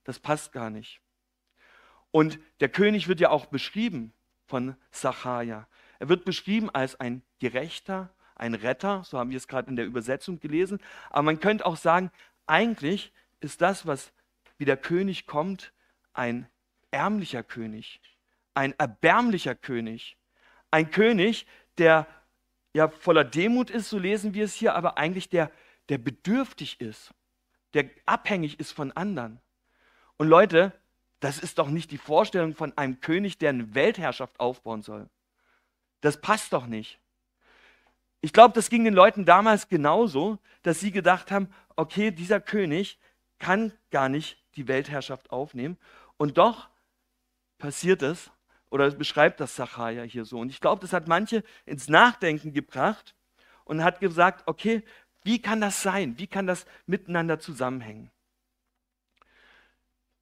Das 0.04 0.20
passt 0.20 0.52
gar 0.52 0.70
nicht. 0.70 1.02
Und 2.12 2.40
der 2.60 2.70
König 2.70 3.08
wird 3.08 3.20
ja 3.20 3.30
auch 3.30 3.46
beschrieben 3.46 4.14
von 4.46 4.76
Sacharja. 4.92 5.68
Er 6.00 6.10
wird 6.10 6.26
beschrieben 6.26 6.70
als 6.70 7.00
ein 7.00 7.22
Gerechter, 7.40 8.14
ein 8.36 8.56
Retter, 8.56 9.04
so 9.04 9.20
haben 9.20 9.30
wir 9.30 9.38
es 9.38 9.48
gerade 9.48 9.70
in 9.70 9.76
der 9.76 9.86
Übersetzung 9.86 10.40
gelesen. 10.40 10.80
Aber 11.10 11.24
man 11.24 11.40
könnte 11.40 11.66
auch 11.66 11.78
sagen, 11.78 12.12
eigentlich 12.48 13.14
ist 13.40 13.62
das, 13.62 13.86
was 13.86 14.12
wie 14.58 14.66
der 14.66 14.78
König 14.78 15.26
kommt, 15.26 15.74
ein 16.14 16.48
ärmlicher 16.92 17.44
König, 17.44 18.02
ein 18.54 18.78
erbärmlicher 18.78 19.56
König, 19.56 20.18
ein 20.70 20.92
König, 20.92 21.46
der 21.78 22.08
ja 22.74 22.88
voller 22.88 23.24
Demut 23.24 23.70
ist, 23.70 23.90
so 23.90 23.98
lesen 23.98 24.34
wir 24.34 24.46
es 24.46 24.54
hier, 24.54 24.76
aber 24.76 24.98
eigentlich 24.98 25.30
der, 25.30 25.52
der 25.90 25.98
bedürftig 25.98 26.82
ist, 26.82 27.14
der 27.74 27.90
abhängig 28.06 28.60
ist 28.60 28.72
von 28.72 28.92
anderen. 28.92 29.40
Und 30.18 30.28
Leute, 30.28 30.74
das 31.20 31.38
ist 31.40 31.60
doch 31.60 31.70
nicht 31.70 31.92
die 31.92 31.98
Vorstellung 31.98 32.56
von 32.56 32.78
einem 32.78 33.00
König, 33.00 33.38
der 33.38 33.50
eine 33.50 33.76
Weltherrschaft 33.76 34.40
aufbauen 34.40 34.82
soll. 34.82 35.10
Das 36.02 36.20
passt 36.20 36.54
doch 36.54 36.66
nicht. 36.66 37.00
Ich 38.22 38.34
glaube, 38.34 38.54
das 38.54 38.70
ging 38.70 38.84
den 38.84 38.94
Leuten 38.94 39.26
damals 39.26 39.68
genauso, 39.68 40.38
dass 40.64 40.80
sie 40.80 40.92
gedacht 40.92 41.32
haben, 41.32 41.54
okay, 41.76 42.12
dieser 42.12 42.40
König 42.40 43.00
kann 43.40 43.74
gar 43.90 44.10
nicht 44.10 44.38
die 44.56 44.68
Weltherrschaft 44.68 45.32
aufnehmen. 45.32 45.78
Und 46.18 46.38
doch 46.38 46.70
passiert 47.58 48.02
es, 48.02 48.32
oder 48.72 48.90
beschreibt 48.90 49.40
das 49.40 49.56
Sacharja 49.56 50.04
hier 50.04 50.26
so. 50.26 50.40
Und 50.40 50.50
ich 50.50 50.62
glaube, 50.62 50.82
das 50.82 50.94
hat 50.94 51.08
manche 51.08 51.44
ins 51.66 51.90
Nachdenken 51.90 52.54
gebracht 52.54 53.16
und 53.66 53.84
hat 53.84 54.00
gesagt, 54.00 54.44
okay, 54.48 54.82
wie 55.24 55.42
kann 55.42 55.62
das 55.62 55.82
sein? 55.82 56.18
Wie 56.18 56.28
kann 56.28 56.48
das 56.48 56.66
miteinander 56.86 57.40
zusammenhängen? 57.40 58.12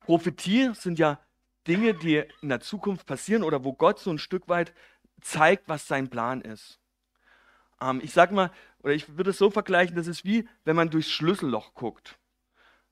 Prophetie 0.02 0.72
sind 0.74 1.00
ja 1.00 1.20
Dinge, 1.68 1.94
die 1.94 2.24
in 2.42 2.50
der 2.50 2.62
Zukunft 2.62 3.06
passieren 3.06 3.44
oder 3.44 3.64
wo 3.64 3.74
Gott 3.74 4.00
so 4.00 4.10
ein 4.10 4.18
Stück 4.18 4.48
weit 4.48 4.74
zeigt, 5.22 5.68
was 5.68 5.88
sein 5.88 6.10
Plan 6.10 6.42
ist. 6.42 6.80
Ähm, 7.82 8.02
ich 8.04 8.14
sage 8.14 8.34
mal, 8.34 8.52
oder 8.82 8.94
ich 8.94 9.18
würde 9.18 9.32
es 9.32 9.38
so 9.38 9.52
vergleichen, 9.52 9.96
das 9.96 10.08
ist 10.08 10.26
wie, 10.26 10.48
wenn 10.64 10.76
man 10.76 10.90
durchs 10.90 11.12
Schlüsselloch 11.12 11.74
guckt. 11.74 12.18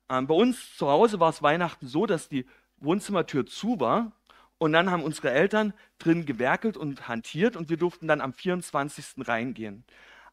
Ähm, 0.09 0.27
bei 0.27 0.35
uns 0.35 0.75
zu 0.77 0.87
Hause 0.87 1.19
war 1.19 1.29
es 1.29 1.41
Weihnachten 1.41 1.87
so, 1.87 2.05
dass 2.05 2.29
die 2.29 2.45
Wohnzimmertür 2.77 3.45
zu 3.45 3.79
war 3.79 4.11
und 4.57 4.73
dann 4.73 4.91
haben 4.91 5.03
unsere 5.03 5.31
Eltern 5.31 5.73
drin 5.99 6.25
gewerkelt 6.25 6.77
und 6.77 7.07
hantiert 7.07 7.55
und 7.55 7.69
wir 7.69 7.77
durften 7.77 8.07
dann 8.07 8.21
am 8.21 8.33
24. 8.33 9.27
reingehen. 9.27 9.83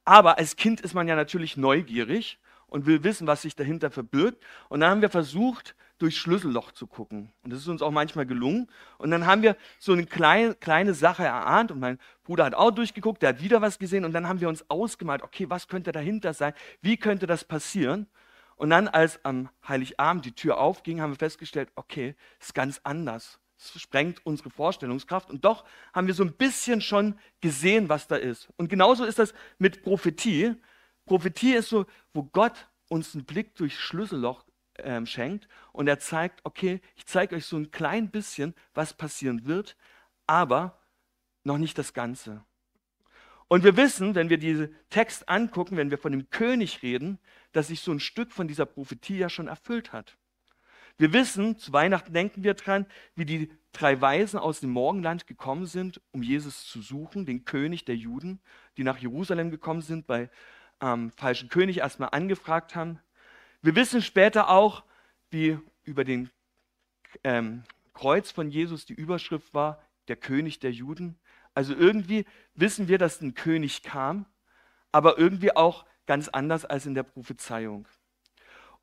Aber 0.04 0.38
als 0.38 0.56
Kind 0.56 0.80
ist 0.80 0.94
man 0.94 1.08
ja 1.08 1.16
natürlich 1.16 1.56
neugierig 1.56 2.38
und 2.66 2.86
will 2.86 3.04
wissen, 3.04 3.26
was 3.26 3.42
sich 3.42 3.56
dahinter 3.56 3.90
verbirgt. 3.90 4.42
Und 4.68 4.80
dann 4.80 4.90
haben 4.90 5.02
wir 5.02 5.10
versucht, 5.10 5.74
durchs 5.98 6.18
Schlüsselloch 6.18 6.72
zu 6.72 6.86
gucken. 6.86 7.32
Und 7.42 7.52
das 7.52 7.60
ist 7.60 7.68
uns 7.68 7.82
auch 7.82 7.90
manchmal 7.90 8.26
gelungen. 8.26 8.68
Und 8.98 9.10
dann 9.10 9.26
haben 9.26 9.42
wir 9.42 9.56
so 9.78 9.92
eine 9.92 10.06
kleine, 10.06 10.54
kleine 10.54 10.92
Sache 10.92 11.24
erahnt 11.24 11.70
und 11.70 11.80
mein 11.80 11.98
Bruder 12.24 12.44
hat 12.44 12.54
auch 12.54 12.72
durchgeguckt, 12.72 13.22
der 13.22 13.30
hat 13.30 13.42
wieder 13.42 13.62
was 13.62 13.78
gesehen 13.78 14.04
und 14.04 14.12
dann 14.12 14.28
haben 14.28 14.40
wir 14.40 14.48
uns 14.48 14.68
ausgemalt, 14.68 15.22
okay, 15.22 15.48
was 15.48 15.68
könnte 15.68 15.92
dahinter 15.92 16.34
sein? 16.34 16.52
Wie 16.82 16.96
könnte 16.96 17.26
das 17.26 17.44
passieren? 17.44 18.08
Und 18.56 18.70
dann, 18.70 18.88
als 18.88 19.24
am 19.24 19.48
Heiligabend 19.66 20.24
die 20.24 20.32
Tür 20.32 20.58
aufging, 20.58 21.00
haben 21.00 21.12
wir 21.12 21.18
festgestellt, 21.18 21.70
okay, 21.74 22.14
ist 22.40 22.54
ganz 22.54 22.80
anders. 22.84 23.38
Es 23.56 23.80
sprengt 23.80 24.24
unsere 24.26 24.50
Vorstellungskraft. 24.50 25.30
Und 25.30 25.44
doch 25.44 25.64
haben 25.92 26.06
wir 26.06 26.14
so 26.14 26.24
ein 26.24 26.34
bisschen 26.34 26.80
schon 26.80 27.18
gesehen, 27.40 27.88
was 27.88 28.06
da 28.06 28.16
ist. 28.16 28.48
Und 28.56 28.68
genauso 28.68 29.04
ist 29.04 29.18
das 29.18 29.34
mit 29.58 29.82
Prophetie. 29.82 30.54
Prophetie 31.06 31.54
ist 31.54 31.68
so, 31.68 31.86
wo 32.12 32.24
Gott 32.24 32.68
uns 32.88 33.14
einen 33.14 33.24
Blick 33.24 33.54
durch 33.56 33.78
Schlüsselloch 33.78 34.44
ähm, 34.78 35.06
schenkt 35.06 35.48
und 35.72 35.86
er 35.86 35.98
zeigt, 35.98 36.40
okay, 36.44 36.80
ich 36.96 37.06
zeige 37.06 37.36
euch 37.36 37.46
so 37.46 37.56
ein 37.56 37.70
klein 37.70 38.10
bisschen, 38.10 38.54
was 38.74 38.94
passieren 38.94 39.46
wird, 39.46 39.76
aber 40.26 40.80
noch 41.44 41.58
nicht 41.58 41.78
das 41.78 41.92
Ganze. 41.92 42.44
Und 43.48 43.62
wir 43.62 43.76
wissen, 43.76 44.14
wenn 44.14 44.30
wir 44.30 44.38
diesen 44.38 44.74
Text 44.90 45.28
angucken, 45.28 45.76
wenn 45.76 45.90
wir 45.90 45.98
von 45.98 46.12
dem 46.12 46.30
König 46.30 46.82
reden, 46.82 47.18
dass 47.52 47.68
sich 47.68 47.80
so 47.80 47.92
ein 47.92 48.00
Stück 48.00 48.32
von 48.32 48.48
dieser 48.48 48.66
Prophetie 48.66 49.18
ja 49.18 49.28
schon 49.28 49.48
erfüllt 49.48 49.92
hat. 49.92 50.16
Wir 50.96 51.12
wissen, 51.12 51.58
zu 51.58 51.72
Weihnachten 51.72 52.12
denken 52.12 52.44
wir 52.44 52.54
dran, 52.54 52.86
wie 53.16 53.24
die 53.24 53.50
drei 53.72 54.00
Weisen 54.00 54.38
aus 54.38 54.60
dem 54.60 54.70
Morgenland 54.70 55.26
gekommen 55.26 55.66
sind, 55.66 56.00
um 56.12 56.22
Jesus 56.22 56.66
zu 56.66 56.80
suchen, 56.80 57.26
den 57.26 57.44
König 57.44 57.84
der 57.84 57.96
Juden, 57.96 58.40
die 58.76 58.84
nach 58.84 58.98
Jerusalem 58.98 59.50
gekommen 59.50 59.82
sind, 59.82 60.06
bei 60.06 60.30
ähm, 60.80 61.10
falschen 61.16 61.48
König 61.48 61.78
erstmal 61.78 62.10
angefragt 62.12 62.76
haben. 62.76 63.00
Wir 63.62 63.74
wissen 63.74 64.02
später 64.02 64.48
auch, 64.48 64.84
wie 65.30 65.58
über 65.82 66.04
den 66.04 66.30
ähm, 67.24 67.64
Kreuz 67.92 68.30
von 68.30 68.50
Jesus 68.50 68.86
die 68.86 68.94
Überschrift 68.94 69.52
war, 69.52 69.82
der 70.06 70.16
König 70.16 70.60
der 70.60 70.70
Juden. 70.70 71.18
Also 71.54 71.74
irgendwie 71.74 72.24
wissen 72.54 72.86
wir, 72.86 72.98
dass 72.98 73.20
ein 73.20 73.34
König 73.34 73.82
kam, 73.82 74.26
aber 74.92 75.18
irgendwie 75.18 75.56
auch 75.56 75.86
ganz 76.06 76.28
anders 76.28 76.64
als 76.64 76.86
in 76.86 76.94
der 76.94 77.02
Prophezeiung. 77.02 77.88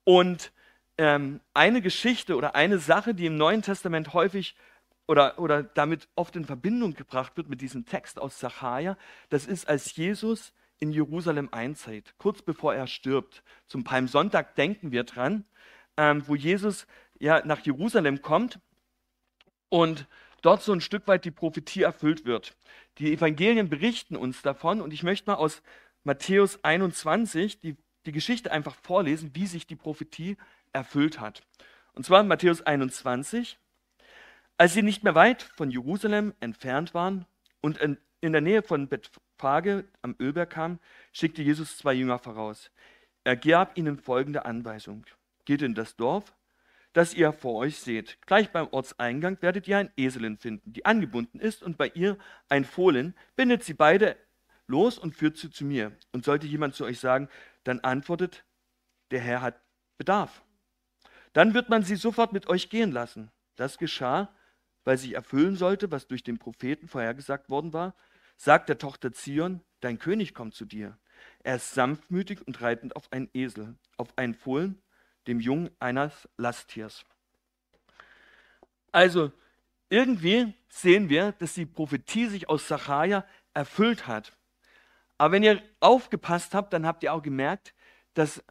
Und 0.04 0.52
ähm, 1.02 1.42
eine 1.56 1.82
Geschichte 1.82 2.36
oder 2.36 2.54
eine 2.54 2.78
Sache, 2.78 3.16
die 3.16 3.26
im 3.26 3.36
Neuen 3.36 3.64
Testament 3.64 4.14
häufig 4.14 4.56
oder, 5.08 5.40
oder 5.40 5.64
damit 5.64 6.08
oft 6.14 6.36
in 6.36 6.46
Verbindung 6.46 6.94
gebracht 6.94 7.38
wird 7.38 7.50
mit 7.50 7.60
diesem 7.62 7.88
Text 7.88 8.20
aus 8.20 8.40
Sacharja, 8.40 8.96
das 9.30 9.48
ist, 9.48 9.68
als 9.68 9.96
Jesus 9.96 10.54
in 10.78 10.92
Jerusalem 10.92 11.50
einzieht, 11.52 12.14
kurz 12.20 12.44
bevor 12.44 12.76
er 12.76 12.86
stirbt. 12.86 13.42
Zum 13.66 13.84
Palmsonntag 13.84 14.54
denken 14.54 14.92
wir 14.92 15.04
dran, 15.04 15.44
ähm, 15.98 16.24
wo 16.28 16.36
Jesus 16.36 16.86
ja 17.20 17.44
nach 17.48 17.66
Jerusalem 17.66 18.22
kommt 18.22 18.60
und 19.70 20.08
dort 20.44 20.62
so 20.62 20.72
ein 20.72 20.82
Stück 20.82 21.08
weit 21.08 21.26
die 21.26 21.32
Prophetie 21.32 21.82
erfüllt 21.82 22.26
wird. 22.26 22.56
Die 23.00 23.12
Evangelien 23.12 23.70
berichten 23.70 24.16
uns 24.16 24.44
davon 24.44 24.82
und 24.82 24.94
ich 24.94 25.02
möchte 25.02 25.32
mal 25.32 25.38
aus 25.38 25.64
Matthäus 26.04 26.64
21 26.64 27.60
die, 27.60 27.76
die 28.06 28.12
Geschichte 28.12 28.52
einfach 28.52 28.76
vorlesen, 28.84 29.32
wie 29.34 29.48
sich 29.48 29.66
die 29.66 29.76
Prophetie 29.76 30.38
erfüllt 30.74 31.20
hat. 31.20 31.42
Und 31.94 32.06
zwar 32.06 32.24
Matthäus 32.24 32.62
21. 32.62 33.58
Als 34.58 34.74
sie 34.74 34.84
nicht 34.84 35.04
mehr 35.04 35.16
weit 35.16 35.42
von 35.42 35.72
Jerusalem 35.72 36.34
entfernt 36.40 36.94
waren 36.94 37.26
und 37.62 37.78
in, 37.78 37.98
in 38.22 38.32
der 38.32 38.42
Nähe 38.42 38.62
von 38.62 38.88
Bethphage 38.88 39.86
am 40.02 40.16
Ölberg 40.20 40.52
kam, 40.52 40.80
schickte 41.12 41.42
Jesus 41.42 41.78
zwei 41.78 41.94
Jünger 41.94 42.20
voraus. 42.20 42.72
Er 43.24 43.36
gab 43.36 43.78
ihnen 43.78 43.98
folgende 43.98 44.46
Anweisung. 44.46 45.06
Geht 45.46 45.62
in 45.62 45.74
das 45.74 45.96
Dorf, 45.96 46.36
das 46.94 47.14
ihr 47.14 47.34
vor 47.34 47.56
euch 47.56 47.80
seht. 47.80 48.20
Gleich 48.26 48.52
beim 48.52 48.68
Ortseingang 48.72 49.38
werdet 49.42 49.68
ihr 49.68 49.78
ein 49.78 49.92
Eselin 49.98 50.38
finden, 50.38 50.74
die 50.74 50.86
angebunden 50.86 51.40
ist 51.40 51.64
und 51.64 51.78
bei 51.78 51.88
ihr 51.94 52.18
ein 52.50 52.66
Fohlen. 52.66 53.16
Bindet 53.36 53.64
sie 53.64 53.74
beide 53.74 54.16
los 54.68 54.98
und 54.98 55.16
führt 55.16 55.38
sie 55.38 55.50
zu 55.50 55.66
mir. 55.66 55.92
Und 56.12 56.26
sollte 56.26 56.48
jemand 56.48 56.76
zu 56.76 56.86
euch 56.86 57.00
sagen, 57.00 57.30
dann 57.64 57.80
antwortet, 57.80 58.44
der 59.12 59.22
Herr 59.22 59.42
hat 59.42 59.60
Bedarf. 59.98 60.44
Dann 61.34 61.54
wird 61.54 61.70
man 61.70 61.84
sie 61.84 61.96
sofort 61.96 62.34
mit 62.34 62.48
euch 62.48 62.70
gehen 62.70 62.92
lassen. 62.92 63.32
Das 63.56 63.78
geschah, 63.78 64.34
weil 64.84 64.98
sich 64.98 65.14
erfüllen 65.14 65.56
sollte, 65.56 65.92
was 65.92 66.08
durch 66.08 66.24
den 66.24 66.38
Propheten 66.40 66.88
vorhergesagt 66.88 67.50
worden 67.50 67.74
war. 67.74 67.96
Sagt 68.38 68.70
der 68.70 68.78
Tochter 68.78 69.12
Zion, 69.12 69.62
dein 69.82 70.00
König 70.00 70.34
kommt 70.34 70.56
zu 70.56 70.66
dir. 70.66 70.98
Er 71.44 71.56
ist 71.58 71.74
sanftmütig 71.74 72.46
und 72.46 72.62
reitend 72.62 72.96
auf 72.96 73.12
einen 73.12 73.30
Esel, 73.34 73.76
auf 73.98 74.18
einen 74.18 74.34
Fohlen, 74.34 74.82
dem 75.28 75.40
Jungen 75.40 75.70
eines 75.80 76.28
Lasttiers. 76.38 77.06
Also, 78.92 79.32
irgendwie 79.90 80.54
sehen 80.70 81.10
wir, 81.10 81.34
dass 81.34 81.54
die 81.54 81.66
Prophetie 81.66 82.28
sich 82.28 82.50
aus 82.50 82.68
Sacharja 82.68 83.26
erfüllt 83.54 84.08
hat. 84.08 84.36
Aber 85.18 85.34
wenn 85.34 85.44
ihr 85.44 85.62
aufgepasst 85.80 86.56
habt, 86.56 86.74
dann 86.74 86.86
habt 86.86 87.04
ihr 87.04 87.14
auch 87.14 87.22
gemerkt, 87.22 87.76
dass 88.14 88.44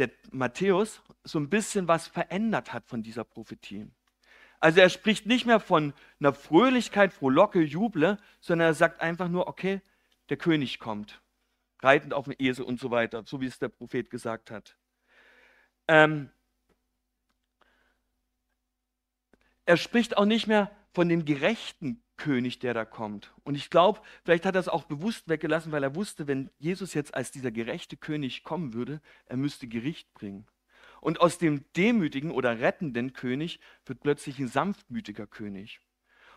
der 0.00 0.10
Matthäus 0.32 1.02
so 1.24 1.38
ein 1.38 1.50
bisschen 1.50 1.86
was 1.86 2.08
verändert 2.08 2.72
hat 2.72 2.86
von 2.86 3.02
dieser 3.02 3.24
Prophetie. 3.24 3.90
Also 4.58 4.80
er 4.80 4.90
spricht 4.90 5.26
nicht 5.26 5.46
mehr 5.46 5.60
von 5.60 5.94
einer 6.18 6.34
Fröhlichkeit, 6.34 7.12
Frohlocke, 7.12 7.60
Juble, 7.60 8.18
sondern 8.40 8.68
er 8.68 8.74
sagt 8.74 9.00
einfach 9.00 9.28
nur, 9.28 9.46
okay, 9.46 9.80
der 10.28 10.36
König 10.36 10.78
kommt, 10.78 11.20
reitend 11.80 12.14
auf 12.14 12.24
dem 12.24 12.34
Esel 12.38 12.64
und 12.64 12.80
so 12.80 12.90
weiter, 12.90 13.24
so 13.26 13.40
wie 13.40 13.46
es 13.46 13.58
der 13.58 13.68
Prophet 13.68 14.10
gesagt 14.10 14.50
hat. 14.50 14.76
ähm, 15.88 16.30
er 19.66 19.76
spricht 19.76 20.16
auch 20.16 20.24
nicht 20.24 20.46
mehr 20.46 20.70
von 20.92 21.08
dem 21.08 21.24
gerechten 21.24 22.02
König, 22.20 22.58
der 22.58 22.74
da 22.74 22.84
kommt. 22.84 23.32
Und 23.44 23.54
ich 23.54 23.70
glaube, 23.70 24.00
vielleicht 24.24 24.44
hat 24.44 24.54
er 24.54 24.60
es 24.60 24.68
auch 24.68 24.84
bewusst 24.84 25.28
weggelassen, 25.28 25.72
weil 25.72 25.82
er 25.82 25.94
wusste, 25.94 26.26
wenn 26.28 26.50
Jesus 26.58 26.92
jetzt 26.92 27.14
als 27.14 27.30
dieser 27.30 27.50
gerechte 27.50 27.96
König 27.96 28.44
kommen 28.44 28.74
würde, 28.74 29.00
er 29.24 29.38
müsste 29.38 29.66
Gericht 29.66 30.12
bringen. 30.12 30.46
Und 31.00 31.22
aus 31.22 31.38
dem 31.38 31.64
demütigen 31.76 32.30
oder 32.30 32.60
rettenden 32.60 33.14
König 33.14 33.58
wird 33.86 34.00
plötzlich 34.00 34.38
ein 34.38 34.48
sanftmütiger 34.48 35.26
König. 35.26 35.80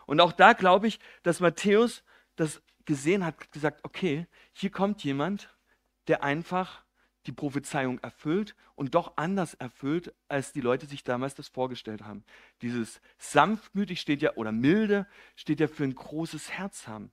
Und 0.06 0.20
auch 0.20 0.32
da 0.32 0.54
glaube 0.54 0.86
ich, 0.86 1.00
dass 1.22 1.40
Matthäus 1.40 2.02
das 2.34 2.62
gesehen 2.86 3.24
hat, 3.24 3.52
gesagt, 3.52 3.80
okay, 3.84 4.26
hier 4.54 4.70
kommt 4.70 5.04
jemand, 5.04 5.54
der 6.08 6.24
einfach 6.24 6.83
die 7.26 7.32
Prophezeiung 7.32 7.98
erfüllt 8.00 8.54
und 8.74 8.94
doch 8.94 9.16
anders 9.16 9.54
erfüllt, 9.54 10.14
als 10.28 10.52
die 10.52 10.60
Leute 10.60 10.86
sich 10.86 11.04
damals 11.04 11.34
das 11.34 11.48
vorgestellt 11.48 12.02
haben. 12.02 12.24
Dieses 12.62 13.00
sanftmütig 13.18 14.00
steht 14.00 14.22
ja, 14.22 14.34
oder 14.34 14.52
milde 14.52 15.06
steht 15.36 15.60
ja 15.60 15.68
für 15.68 15.84
ein 15.84 15.94
großes 15.94 16.50
Herz 16.50 16.86
haben. 16.86 17.12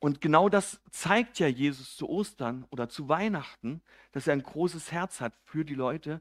Und 0.00 0.20
genau 0.20 0.50
das 0.50 0.82
zeigt 0.90 1.38
ja 1.38 1.46
Jesus 1.46 1.96
zu 1.96 2.08
Ostern 2.08 2.66
oder 2.68 2.90
zu 2.90 3.08
Weihnachten, 3.08 3.80
dass 4.12 4.26
er 4.26 4.34
ein 4.34 4.42
großes 4.42 4.92
Herz 4.92 5.20
hat 5.22 5.34
für 5.44 5.64
die 5.64 5.74
Leute 5.74 6.20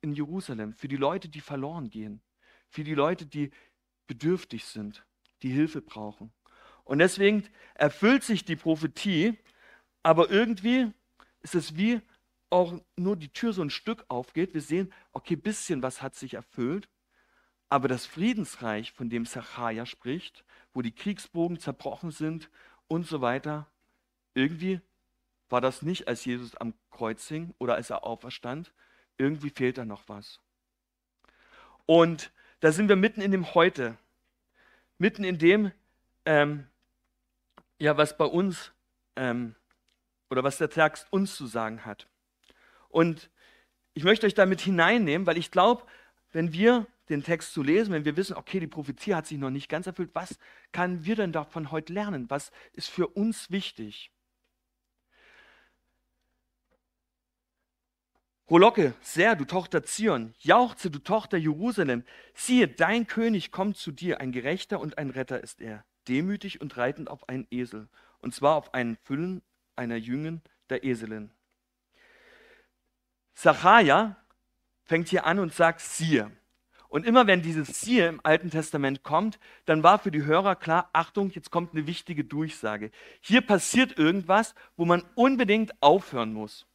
in 0.00 0.12
Jerusalem, 0.12 0.74
für 0.74 0.86
die 0.86 0.96
Leute, 0.96 1.28
die 1.28 1.40
verloren 1.40 1.90
gehen, 1.90 2.20
für 2.68 2.84
die 2.84 2.94
Leute, 2.94 3.26
die 3.26 3.50
bedürftig 4.06 4.64
sind, 4.64 5.04
die 5.42 5.50
Hilfe 5.50 5.82
brauchen. 5.82 6.32
Und 6.84 6.98
deswegen 6.98 7.48
erfüllt 7.74 8.22
sich 8.22 8.44
die 8.44 8.56
Prophetie, 8.56 9.38
aber 10.02 10.30
irgendwie 10.30 10.92
ist 11.44 11.54
es 11.54 11.76
wie 11.76 12.00
auch 12.50 12.80
nur 12.96 13.16
die 13.16 13.28
Tür 13.28 13.52
so 13.52 13.62
ein 13.62 13.70
Stück 13.70 14.04
aufgeht. 14.08 14.54
Wir 14.54 14.60
sehen, 14.60 14.92
okay, 15.12 15.36
bisschen 15.36 15.82
was 15.82 16.02
hat 16.02 16.14
sich 16.14 16.34
erfüllt, 16.34 16.88
aber 17.68 17.86
das 17.86 18.06
Friedensreich, 18.06 18.92
von 18.92 19.10
dem 19.10 19.26
Zachariah 19.26 19.86
spricht, 19.86 20.44
wo 20.72 20.82
die 20.82 20.94
Kriegsbogen 20.94 21.58
zerbrochen 21.58 22.10
sind 22.10 22.50
und 22.88 23.06
so 23.06 23.20
weiter, 23.20 23.66
irgendwie 24.34 24.80
war 25.48 25.60
das 25.60 25.82
nicht, 25.82 26.08
als 26.08 26.24
Jesus 26.24 26.56
am 26.56 26.74
Kreuz 26.90 27.28
hing 27.28 27.54
oder 27.58 27.74
als 27.74 27.90
er 27.90 28.04
auferstand. 28.04 28.72
Irgendwie 29.18 29.50
fehlt 29.50 29.78
da 29.78 29.84
noch 29.84 30.08
was. 30.08 30.40
Und 31.86 32.32
da 32.60 32.72
sind 32.72 32.88
wir 32.88 32.96
mitten 32.96 33.20
in 33.20 33.30
dem 33.30 33.54
Heute, 33.54 33.96
mitten 34.98 35.24
in 35.24 35.38
dem, 35.38 35.70
ähm, 36.24 36.66
ja, 37.78 37.96
was 37.96 38.16
bei 38.16 38.24
uns 38.24 38.72
ähm, 39.16 39.54
oder 40.30 40.44
was 40.44 40.58
der 40.58 40.70
Text 40.70 41.06
uns 41.10 41.34
zu 41.36 41.46
sagen 41.46 41.84
hat. 41.84 42.08
Und 42.88 43.30
ich 43.94 44.04
möchte 44.04 44.26
euch 44.26 44.34
damit 44.34 44.60
hineinnehmen, 44.60 45.26
weil 45.26 45.38
ich 45.38 45.50
glaube, 45.50 45.84
wenn 46.32 46.52
wir 46.52 46.86
den 47.08 47.22
Text 47.22 47.52
zu 47.52 47.62
lesen, 47.62 47.92
wenn 47.92 48.04
wir 48.04 48.16
wissen, 48.16 48.36
okay, 48.36 48.60
die 48.60 48.66
Prophetie 48.66 49.14
hat 49.14 49.26
sich 49.26 49.38
noch 49.38 49.50
nicht 49.50 49.68
ganz 49.68 49.86
erfüllt, 49.86 50.10
was 50.14 50.38
können 50.72 51.04
wir 51.04 51.16
denn 51.16 51.32
davon 51.32 51.70
heute 51.70 51.92
lernen? 51.92 52.30
Was 52.30 52.50
ist 52.72 52.88
für 52.88 53.08
uns 53.08 53.50
wichtig? 53.50 54.10
Rolocke, 58.50 58.94
sehr, 59.00 59.36
du 59.36 59.46
Tochter 59.46 59.84
Zion, 59.84 60.34
jauchze, 60.38 60.90
du 60.90 60.98
Tochter 60.98 61.38
Jerusalem, 61.38 62.04
siehe, 62.34 62.68
dein 62.68 63.06
König 63.06 63.50
kommt 63.50 63.78
zu 63.78 63.90
dir, 63.90 64.20
ein 64.20 64.32
Gerechter 64.32 64.80
und 64.80 64.98
ein 64.98 65.08
Retter 65.08 65.42
ist 65.42 65.62
er, 65.62 65.84
demütig 66.08 66.60
und 66.60 66.76
reitend 66.76 67.08
auf 67.08 67.26
einen 67.28 67.46
Esel, 67.50 67.88
und 68.18 68.34
zwar 68.34 68.56
auf 68.56 68.74
einen 68.74 68.96
Füllen 68.96 69.40
einer 69.76 69.96
Jüngen 69.96 70.42
der 70.70 70.84
Eselin. 70.84 71.30
Sacharja 73.34 74.16
fängt 74.84 75.08
hier 75.08 75.26
an 75.26 75.38
und 75.38 75.52
sagt 75.52 75.80
siehe. 75.80 76.30
Und 76.88 77.04
immer 77.04 77.26
wenn 77.26 77.42
dieses 77.42 77.80
siehe 77.80 78.06
im 78.06 78.20
Alten 78.22 78.50
Testament 78.50 79.02
kommt, 79.02 79.40
dann 79.64 79.82
war 79.82 79.98
für 79.98 80.12
die 80.12 80.24
Hörer 80.24 80.54
klar, 80.54 80.90
Achtung, 80.92 81.30
jetzt 81.30 81.50
kommt 81.50 81.72
eine 81.72 81.88
wichtige 81.88 82.22
Durchsage. 82.22 82.92
Hier 83.20 83.40
passiert 83.40 83.98
irgendwas, 83.98 84.54
wo 84.76 84.84
man 84.84 85.02
unbedingt 85.16 85.72
aufhören 85.82 86.32
muss. 86.32 86.68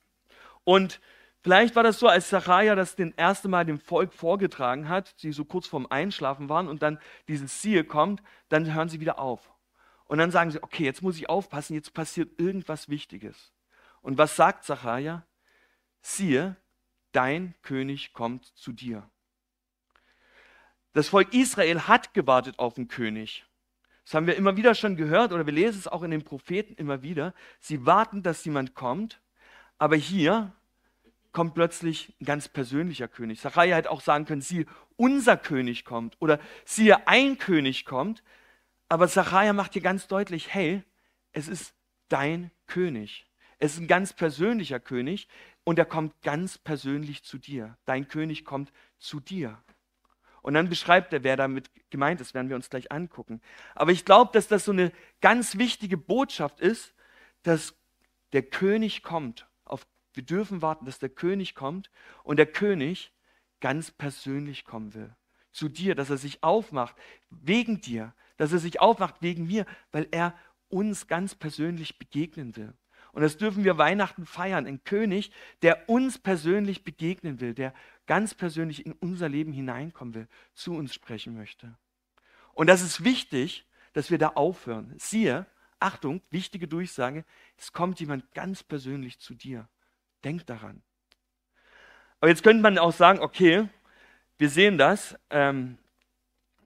Und 0.65 0.99
vielleicht 1.39 1.77
war 1.77 1.83
das 1.83 1.99
so, 1.99 2.07
als 2.07 2.27
Zachariah 2.27 2.75
das 2.75 2.97
den 2.97 3.13
erste 3.15 3.47
Mal 3.47 3.65
dem 3.65 3.79
Volk 3.79 4.13
vorgetragen 4.13 4.89
hat, 4.89 5.13
sie 5.15 5.31
so 5.31 5.45
kurz 5.45 5.67
vorm 5.67 5.87
Einschlafen 5.89 6.49
waren 6.49 6.67
und 6.67 6.81
dann 6.81 6.99
dieses 7.29 7.61
Siehe 7.61 7.85
kommt, 7.85 8.21
dann 8.49 8.73
hören 8.73 8.89
sie 8.89 8.99
wieder 8.99 9.19
auf. 9.19 9.49
Und 10.09 10.17
dann 10.17 10.31
sagen 10.31 10.49
sie, 10.49 10.63
okay, 10.63 10.83
jetzt 10.83 11.03
muss 11.03 11.17
ich 11.17 11.29
aufpassen, 11.29 11.75
jetzt 11.75 11.93
passiert 11.93 12.39
irgendwas 12.39 12.89
Wichtiges. 12.89 13.53
Und 14.01 14.17
was 14.17 14.35
sagt 14.35 14.63
Zachariah? 14.63 15.23
Siehe, 16.01 16.55
dein 17.11 17.53
König 17.61 18.11
kommt 18.11 18.45
zu 18.57 18.71
dir. 18.71 19.07
Das 20.93 21.09
Volk 21.09 21.31
Israel 21.35 21.81
hat 21.81 22.15
gewartet 22.15 22.57
auf 22.57 22.73
den 22.73 22.87
König. 22.87 23.45
Das 24.03 24.15
haben 24.15 24.25
wir 24.25 24.35
immer 24.35 24.57
wieder 24.57 24.73
schon 24.73 24.95
gehört 24.95 25.31
oder 25.31 25.45
wir 25.45 25.53
lesen 25.53 25.77
es 25.77 25.87
auch 25.87 26.01
in 26.01 26.09
den 26.09 26.23
Propheten 26.23 26.73
immer 26.73 27.03
wieder. 27.03 27.35
Sie 27.59 27.85
warten, 27.85 28.23
dass 28.23 28.43
jemand 28.43 28.73
kommt, 28.73 29.21
aber 29.77 29.95
hier 29.95 30.51
kommt 31.31 31.53
plötzlich 31.53 32.15
ein 32.19 32.25
ganz 32.25 32.49
persönlicher 32.49 33.07
König. 33.07 33.41
Zachariah 33.41 33.75
hätte 33.75 33.91
auch 33.91 34.01
sagen 34.01 34.25
können, 34.25 34.41
siehe, 34.41 34.65
unser 34.97 35.37
König 35.37 35.85
kommt 35.85 36.17
oder 36.19 36.39
siehe, 36.65 37.07
ein 37.07 37.37
König 37.37 37.85
kommt. 37.85 38.23
Aber 38.89 39.07
Zachariah 39.07 39.53
macht 39.53 39.73
hier 39.73 39.81
ganz 39.81 40.07
deutlich, 40.07 40.53
hey, 40.53 40.83
es 41.31 41.47
ist 41.47 41.75
dein 42.09 42.51
König. 42.65 43.27
Es 43.59 43.73
ist 43.73 43.79
ein 43.79 43.87
ganz 43.87 44.13
persönlicher 44.13 44.79
König 44.79 45.27
und 45.63 45.77
er 45.77 45.85
kommt 45.85 46.21
ganz 46.21 46.57
persönlich 46.57 47.23
zu 47.23 47.37
dir. 47.37 47.77
Dein 47.85 48.07
König 48.07 48.45
kommt 48.45 48.71
zu 48.97 49.19
dir. 49.19 49.61
Und 50.41 50.53
dann 50.53 50.69
beschreibt 50.69 51.13
er, 51.13 51.23
wer 51.23 51.37
damit 51.37 51.69
gemeint 51.89 52.21
ist, 52.21 52.33
werden 52.33 52.49
wir 52.49 52.55
uns 52.55 52.69
gleich 52.69 52.91
angucken. 52.91 53.41
Aber 53.75 53.91
ich 53.91 54.05
glaube, 54.05 54.31
dass 54.33 54.47
das 54.47 54.65
so 54.65 54.71
eine 54.71 54.91
ganz 55.21 55.57
wichtige 55.57 55.97
Botschaft 55.97 56.59
ist, 56.59 56.95
dass 57.43 57.75
der 58.31 58.43
König 58.43 59.03
kommt. 59.03 59.47
Auf, 59.65 59.85
wir 60.13 60.23
dürfen 60.23 60.61
warten, 60.61 60.85
dass 60.85 60.99
der 60.99 61.09
König 61.09 61.55
kommt 61.55 61.91
und 62.23 62.37
der 62.37 62.45
König 62.45 63.13
ganz 63.59 63.91
persönlich 63.91 64.63
kommen 64.63 64.93
will. 64.93 65.13
Zu 65.51 65.67
dir, 65.67 65.93
dass 65.93 66.09
er 66.09 66.17
sich 66.17 66.41
aufmacht, 66.43 66.95
wegen 67.29 67.81
dir, 67.81 68.13
dass 68.39 68.53
er 68.53 68.59
sich 68.59 68.79
aufmacht 68.79 69.21
wegen 69.21 69.45
mir, 69.47 69.65
weil 69.91 70.07
er 70.11 70.33
uns 70.69 71.07
ganz 71.07 71.35
persönlich 71.35 71.99
begegnen 71.99 72.55
will. 72.55 72.73
Und 73.11 73.21
das 73.21 73.37
dürfen 73.37 73.65
wir 73.65 73.77
Weihnachten 73.77 74.25
feiern. 74.25 74.65
Ein 74.65 74.83
König, 74.83 75.31
der 75.61 75.89
uns 75.89 76.17
persönlich 76.17 76.83
begegnen 76.83 77.41
will, 77.41 77.53
der 77.53 77.73
ganz 78.05 78.33
persönlich 78.33 78.85
in 78.85 78.93
unser 78.93 79.27
Leben 79.27 79.51
hineinkommen 79.51 80.13
will, 80.13 80.27
zu 80.53 80.73
uns 80.73 80.93
sprechen 80.93 81.35
möchte. 81.35 81.75
Und 82.53 82.67
das 82.67 82.81
ist 82.81 83.03
wichtig, 83.03 83.65
dass 83.91 84.09
wir 84.09 84.17
da 84.17 84.29
aufhören. 84.29 84.93
Siehe, 84.97 85.45
Achtung, 85.79 86.21
wichtige 86.29 86.67
Durchsage, 86.67 87.25
es 87.57 87.73
kommt 87.73 87.99
jemand 87.99 88.31
ganz 88.33 88.63
persönlich 88.63 89.19
zu 89.19 89.33
dir. 89.33 89.67
Denk 90.23 90.45
daran. 90.45 90.81
Aber 92.21 92.29
jetzt 92.29 92.43
könnte 92.43 92.61
man 92.61 92.77
auch 92.77 92.93
sagen, 92.93 93.19
okay, 93.19 93.67
wir 94.37 94.49
sehen 94.49 94.77
das. 94.77 95.17
Ähm, 95.29 95.77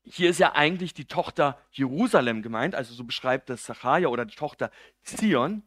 hier 0.06 0.30
ist 0.30 0.40
ja 0.40 0.54
eigentlich 0.54 0.94
die 0.94 1.06
Tochter 1.06 1.58
Jerusalem 1.72 2.42
gemeint, 2.42 2.76
also 2.76 2.94
so 2.94 3.04
beschreibt 3.04 3.50
das 3.50 3.64
Zachariah 3.64 4.08
oder 4.08 4.26
die 4.26 4.36
Tochter 4.36 4.70
Zion. 5.04 5.64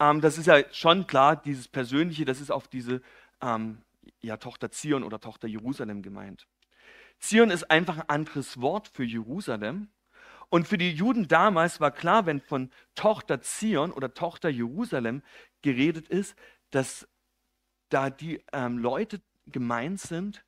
Ähm, 0.00 0.20
das 0.20 0.38
ist 0.38 0.46
ja 0.46 0.62
schon 0.72 1.06
klar, 1.06 1.36
dieses 1.36 1.68
Persönliche, 1.68 2.24
das 2.24 2.40
ist 2.40 2.50
auf 2.50 2.68
diese 2.68 3.00
ähm, 3.40 3.78
ja, 4.20 4.36
Tochter 4.36 4.70
Zion 4.70 5.04
oder 5.04 5.20
Tochter 5.20 5.46
Jerusalem 5.46 6.02
gemeint. 6.02 6.46
Zion 7.20 7.50
ist 7.50 7.70
einfach 7.70 7.98
ein 7.98 8.08
anderes 8.08 8.60
Wort 8.60 8.88
für 8.88 9.04
Jerusalem. 9.04 9.88
Und 10.50 10.68
für 10.68 10.78
die 10.78 10.92
Juden 10.92 11.26
damals 11.26 11.80
war 11.80 11.90
klar, 11.90 12.26
wenn 12.26 12.40
von 12.40 12.70
Tochter 12.94 13.40
Zion 13.40 13.92
oder 13.92 14.14
Tochter 14.14 14.48
Jerusalem 14.48 15.22
geredet 15.62 16.08
ist, 16.08 16.36
dass 16.70 17.08
da 17.88 18.10
die 18.10 18.42
ähm, 18.52 18.78
Leute 18.78 19.20
gemeint 19.46 20.00
sind, 20.00 20.44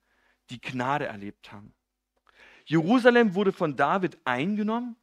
die 0.51 0.61
Gnade 0.61 1.07
erlebt 1.07 1.53
haben. 1.53 1.73
Jerusalem 2.67 3.35
wurde 3.35 3.53
von 3.53 3.77
David 3.77 4.19
eingenommen 4.25 4.97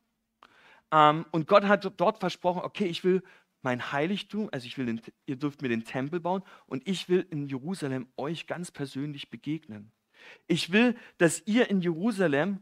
ähm, 0.92 1.26
und 1.32 1.48
Gott 1.48 1.64
hat 1.64 1.92
dort 2.00 2.20
versprochen, 2.20 2.62
okay, 2.62 2.86
ich 2.86 3.04
will 3.04 3.24
mein 3.62 3.92
Heiligtum, 3.94 4.50
also 4.52 4.68
ich 4.68 4.78
will, 4.78 4.86
den, 4.86 5.02
ihr 5.26 5.38
dürft 5.38 5.62
mir 5.62 5.70
den 5.70 5.86
Tempel 5.86 6.20
bauen 6.20 6.44
und 6.68 6.88
ich 6.88 7.10
will 7.10 7.26
in 7.32 7.48
Jerusalem 7.48 8.08
euch 8.18 8.46
ganz 8.46 8.70
persönlich 8.72 9.30
begegnen. 9.30 9.92
Ich 10.48 10.72
will, 10.72 10.96
dass 11.18 11.42
ihr 11.46 11.70
in 11.70 11.82
Jerusalem 11.82 12.60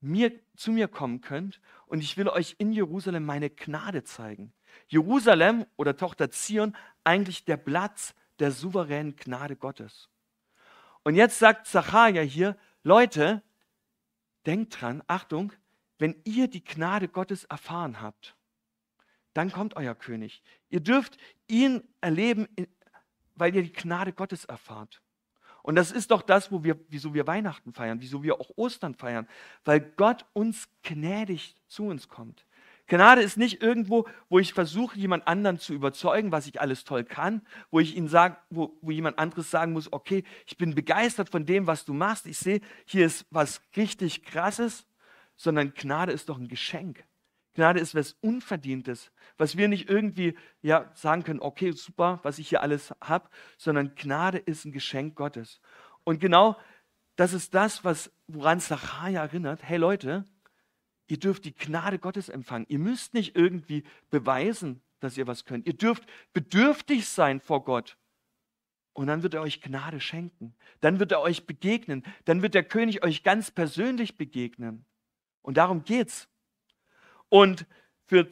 mir, 0.00 0.32
zu 0.56 0.70
mir 0.70 0.86
kommen 0.86 1.20
könnt 1.20 1.60
und 1.86 2.00
ich 2.00 2.16
will 2.16 2.28
euch 2.28 2.54
in 2.58 2.72
Jerusalem 2.72 3.24
meine 3.24 3.50
Gnade 3.50 4.04
zeigen. 4.04 4.52
Jerusalem 4.86 5.66
oder 5.76 5.96
Tochter 5.96 6.30
Zion, 6.30 6.76
eigentlich 7.02 7.44
der 7.44 7.56
Platz 7.56 8.14
der 8.38 8.52
souveränen 8.52 9.16
Gnade 9.16 9.56
Gottes. 9.56 10.08
Und 11.02 11.16
jetzt 11.16 11.38
sagt 11.38 11.66
Zachariah 11.66 12.22
hier, 12.22 12.56
Leute, 12.82 13.42
denkt 14.46 14.80
dran, 14.80 15.02
Achtung, 15.06 15.52
wenn 15.98 16.16
ihr 16.24 16.48
die 16.48 16.64
Gnade 16.64 17.08
Gottes 17.08 17.44
erfahren 17.44 18.00
habt, 18.00 18.36
dann 19.32 19.50
kommt 19.50 19.76
euer 19.76 19.94
König. 19.94 20.42
Ihr 20.68 20.80
dürft 20.80 21.18
ihn 21.48 21.82
erleben, 22.00 22.48
weil 23.34 23.54
ihr 23.54 23.62
die 23.62 23.72
Gnade 23.72 24.12
Gottes 24.12 24.44
erfahrt. 24.44 25.02
Und 25.62 25.76
das 25.76 25.90
ist 25.90 26.10
doch 26.10 26.22
das, 26.22 26.52
wo 26.52 26.62
wir, 26.62 26.78
wieso 26.88 27.14
wir 27.14 27.26
Weihnachten 27.26 27.72
feiern, 27.72 28.00
wieso 28.00 28.22
wir 28.22 28.38
auch 28.38 28.50
Ostern 28.56 28.94
feiern, 28.94 29.26
weil 29.64 29.80
Gott 29.80 30.26
uns 30.34 30.68
gnädig 30.82 31.56
zu 31.66 31.86
uns 31.86 32.08
kommt. 32.08 32.44
Gnade 32.86 33.22
ist 33.22 33.38
nicht 33.38 33.62
irgendwo, 33.62 34.06
wo 34.28 34.38
ich 34.38 34.52
versuche, 34.52 34.98
jemand 34.98 35.26
anderen 35.26 35.58
zu 35.58 35.72
überzeugen, 35.72 36.32
was 36.32 36.46
ich 36.46 36.60
alles 36.60 36.84
toll 36.84 37.04
kann, 37.04 37.42
wo 37.70 37.80
ich 37.80 37.96
ihn 37.96 38.08
sage, 38.08 38.36
wo, 38.50 38.76
wo 38.82 38.90
jemand 38.90 39.18
anderes 39.18 39.50
sagen 39.50 39.72
muss, 39.72 39.92
okay, 39.92 40.22
ich 40.46 40.58
bin 40.58 40.74
begeistert 40.74 41.30
von 41.30 41.46
dem, 41.46 41.66
was 41.66 41.84
du 41.84 41.94
machst, 41.94 42.26
ich 42.26 42.36
sehe, 42.36 42.60
hier 42.84 43.06
ist 43.06 43.26
was 43.30 43.62
richtig 43.76 44.24
krasses, 44.24 44.86
sondern 45.34 45.72
Gnade 45.72 46.12
ist 46.12 46.28
doch 46.28 46.38
ein 46.38 46.48
Geschenk. 46.48 47.04
Gnade 47.54 47.80
ist 47.80 47.94
was 47.94 48.16
Unverdientes, 48.20 49.12
was 49.38 49.56
wir 49.56 49.68
nicht 49.68 49.88
irgendwie 49.88 50.36
ja, 50.60 50.90
sagen 50.94 51.22
können, 51.22 51.40
okay, 51.40 51.70
super, 51.72 52.20
was 52.22 52.38
ich 52.38 52.48
hier 52.48 52.62
alles 52.62 52.92
habe, 53.00 53.30
sondern 53.56 53.94
Gnade 53.94 54.38
ist 54.38 54.64
ein 54.64 54.72
Geschenk 54.72 55.14
Gottes. 55.14 55.60
Und 56.02 56.20
genau 56.20 56.56
das 57.16 57.32
ist 57.32 57.54
das, 57.54 57.84
was, 57.84 58.12
woran 58.26 58.60
Zachariah 58.60 59.22
erinnert. 59.22 59.60
Hey 59.62 59.78
Leute, 59.78 60.24
ihr 61.06 61.18
dürft 61.18 61.44
die 61.44 61.54
Gnade 61.54 61.98
Gottes 61.98 62.28
empfangen. 62.28 62.66
Ihr 62.68 62.78
müsst 62.78 63.14
nicht 63.14 63.36
irgendwie 63.36 63.84
beweisen, 64.10 64.82
dass 65.00 65.16
ihr 65.16 65.26
was 65.26 65.44
könnt. 65.44 65.66
Ihr 65.66 65.74
dürft 65.74 66.04
bedürftig 66.32 67.08
sein 67.08 67.40
vor 67.40 67.64
Gott. 67.64 67.96
Und 68.94 69.08
dann 69.08 69.22
wird 69.22 69.34
er 69.34 69.42
euch 69.42 69.60
Gnade 69.60 70.00
schenken. 70.00 70.54
Dann 70.80 71.00
wird 71.00 71.12
er 71.12 71.20
euch 71.20 71.46
begegnen. 71.46 72.04
Dann 72.24 72.42
wird 72.42 72.54
der 72.54 72.64
König 72.64 73.02
euch 73.02 73.22
ganz 73.22 73.50
persönlich 73.50 74.16
begegnen. 74.16 74.84
Und 75.42 75.56
darum 75.56 75.84
geht's. 75.84 76.28
Und 77.28 77.66
für 78.06 78.28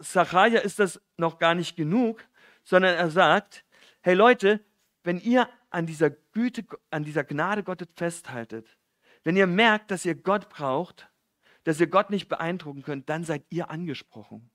Zachariah 0.00 0.60
ist 0.60 0.78
das 0.78 1.00
noch 1.16 1.38
gar 1.38 1.54
nicht 1.54 1.76
genug, 1.76 2.24
sondern 2.62 2.94
er 2.94 3.10
sagt, 3.10 3.64
hey 4.00 4.14
Leute, 4.14 4.64
wenn 5.02 5.18
ihr 5.18 5.48
an 5.70 5.86
dieser 5.86 6.10
Güte, 6.10 6.64
an 6.90 7.04
dieser 7.04 7.24
Gnade 7.24 7.62
Gottes 7.62 7.88
festhaltet, 7.94 8.78
wenn 9.24 9.36
ihr 9.36 9.46
merkt, 9.46 9.90
dass 9.90 10.04
ihr 10.04 10.14
Gott 10.14 10.48
braucht, 10.48 11.09
dass 11.64 11.80
ihr 11.80 11.86
Gott 11.86 12.10
nicht 12.10 12.28
beeindrucken 12.28 12.82
könnt, 12.82 13.08
dann 13.08 13.24
seid 13.24 13.44
ihr 13.50 13.70
angesprochen. 13.70 14.50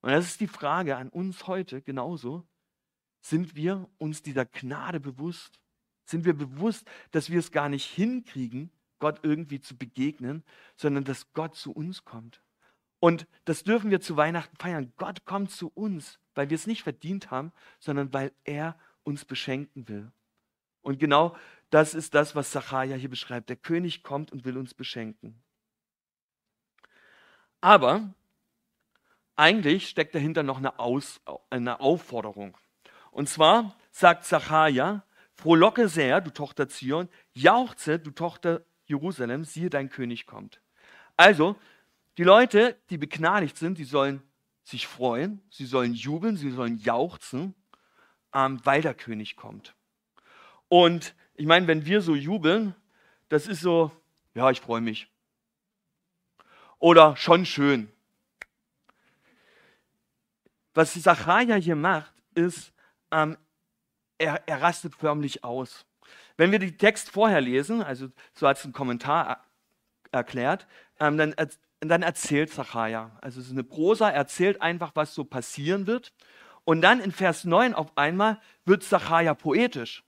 Und 0.00 0.10
das 0.10 0.26
ist 0.26 0.40
die 0.40 0.46
Frage 0.46 0.96
an 0.96 1.08
uns 1.08 1.46
heute 1.46 1.82
genauso. 1.82 2.46
Sind 3.20 3.56
wir 3.56 3.88
uns 3.98 4.22
dieser 4.22 4.46
Gnade 4.46 5.00
bewusst? 5.00 5.60
Sind 6.04 6.24
wir 6.24 6.34
bewusst, 6.34 6.88
dass 7.10 7.30
wir 7.30 7.40
es 7.40 7.50
gar 7.50 7.68
nicht 7.68 7.86
hinkriegen, 7.86 8.70
Gott 8.98 9.20
irgendwie 9.22 9.60
zu 9.60 9.76
begegnen, 9.76 10.44
sondern 10.76 11.04
dass 11.04 11.32
Gott 11.32 11.56
zu 11.56 11.72
uns 11.72 12.04
kommt? 12.04 12.42
Und 13.00 13.26
das 13.44 13.64
dürfen 13.64 13.90
wir 13.90 14.00
zu 14.00 14.16
Weihnachten 14.16 14.56
feiern. 14.56 14.92
Gott 14.96 15.24
kommt 15.24 15.50
zu 15.50 15.68
uns, 15.68 16.18
weil 16.34 16.50
wir 16.50 16.54
es 16.54 16.66
nicht 16.66 16.82
verdient 16.82 17.30
haben, 17.30 17.52
sondern 17.78 18.12
weil 18.12 18.32
er 18.44 18.78
uns 19.02 19.24
beschenken 19.24 19.88
will. 19.88 20.12
Und 20.82 20.98
genau 20.98 21.36
das 21.70 21.94
ist 21.94 22.14
das, 22.14 22.36
was 22.36 22.52
Zachariah 22.52 22.94
hier 22.94 23.10
beschreibt. 23.10 23.48
Der 23.48 23.56
König 23.56 24.02
kommt 24.02 24.30
und 24.30 24.44
will 24.44 24.56
uns 24.56 24.72
beschenken. 24.72 25.42
Aber 27.66 28.14
eigentlich 29.34 29.88
steckt 29.88 30.14
dahinter 30.14 30.44
noch 30.44 30.58
eine, 30.58 30.78
Aus, 30.78 31.20
eine 31.50 31.80
Aufforderung. 31.80 32.56
Und 33.10 33.28
zwar 33.28 33.74
sagt 33.90 34.24
Zachariah, 34.24 35.02
frohlocke 35.34 35.88
sehr, 35.88 36.20
du 36.20 36.30
Tochter 36.30 36.68
Zion, 36.68 37.08
jauchze, 37.32 37.98
du 37.98 38.12
Tochter 38.12 38.64
Jerusalem, 38.84 39.44
siehe, 39.44 39.68
dein 39.68 39.90
König 39.90 40.26
kommt. 40.26 40.60
Also, 41.16 41.56
die 42.18 42.22
Leute, 42.22 42.76
die 42.88 42.98
begnadigt 42.98 43.56
sind, 43.56 43.78
die 43.78 43.84
sollen 43.84 44.22
sich 44.62 44.86
freuen, 44.86 45.42
sie 45.50 45.66
sollen 45.66 45.92
jubeln, 45.92 46.36
sie 46.36 46.52
sollen 46.52 46.78
jauchzen, 46.78 47.56
ähm, 48.32 48.60
weil 48.62 48.80
der 48.80 48.94
König 48.94 49.34
kommt. 49.34 49.74
Und 50.68 51.16
ich 51.34 51.46
meine, 51.46 51.66
wenn 51.66 51.84
wir 51.84 52.00
so 52.00 52.14
jubeln, 52.14 52.76
das 53.28 53.48
ist 53.48 53.60
so, 53.60 53.90
ja, 54.34 54.52
ich 54.52 54.60
freue 54.60 54.80
mich. 54.80 55.10
Oder 56.78 57.16
schon 57.16 57.46
schön. 57.46 57.90
Was 60.74 61.00
Zachariah 61.00 61.56
hier 61.56 61.76
macht, 61.76 62.12
ist, 62.34 62.72
ähm, 63.10 63.38
er, 64.18 64.42
er 64.46 64.60
rastet 64.60 64.94
förmlich 64.94 65.42
aus. 65.42 65.86
Wenn 66.36 66.52
wir 66.52 66.58
den 66.58 66.76
Text 66.76 67.10
vorher 67.10 67.40
lesen, 67.40 67.82
also 67.82 68.08
so 68.34 68.46
als 68.46 68.64
ein 68.64 68.72
Kommentar 68.72 69.44
erklärt, 70.12 70.66
ähm, 71.00 71.16
dann 71.16 71.34
und 71.82 71.88
dann 71.90 72.02
erzählt 72.02 72.50
Zachariah. 72.50 73.16
Also 73.20 73.40
es 73.40 73.46
ist 73.46 73.52
eine 73.52 73.64
Prosa, 73.64 74.08
er 74.08 74.16
erzählt 74.16 74.62
einfach, 74.62 74.92
was 74.94 75.14
so 75.14 75.24
passieren 75.24 75.86
wird. 75.86 76.12
Und 76.64 76.80
dann 76.80 77.00
in 77.00 77.12
Vers 77.12 77.44
9 77.44 77.74
auf 77.74 77.96
einmal 77.96 78.40
wird 78.64 78.82
Zachariah 78.82 79.34
poetisch. 79.34 80.02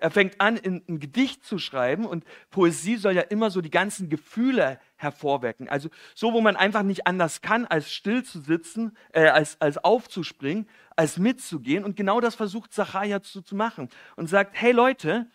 Er 0.00 0.10
fängt 0.10 0.40
an, 0.40 0.58
ein 0.64 0.98
Gedicht 0.98 1.44
zu 1.44 1.58
schreiben 1.58 2.06
und 2.06 2.24
Poesie 2.50 2.96
soll 2.96 3.14
ja 3.14 3.20
immer 3.20 3.50
so 3.50 3.60
die 3.60 3.70
ganzen 3.70 4.08
Gefühle 4.08 4.80
hervorwecken. 4.96 5.68
Also 5.68 5.90
so, 6.14 6.32
wo 6.32 6.40
man 6.40 6.56
einfach 6.56 6.82
nicht 6.82 7.06
anders 7.06 7.42
kann, 7.42 7.66
als 7.66 7.92
still 7.92 8.24
zu 8.24 8.40
sitzen, 8.40 8.96
äh, 9.12 9.28
als, 9.28 9.60
als 9.60 9.76
aufzuspringen, 9.76 10.66
als 10.96 11.18
mitzugehen. 11.18 11.84
Und 11.84 11.96
genau 11.96 12.20
das 12.20 12.34
versucht 12.34 12.72
Zachariah 12.72 13.20
zu, 13.20 13.42
zu 13.42 13.54
machen 13.54 13.90
und 14.16 14.28
sagt, 14.28 14.52
hey 14.54 14.72
Leute, 14.72 15.30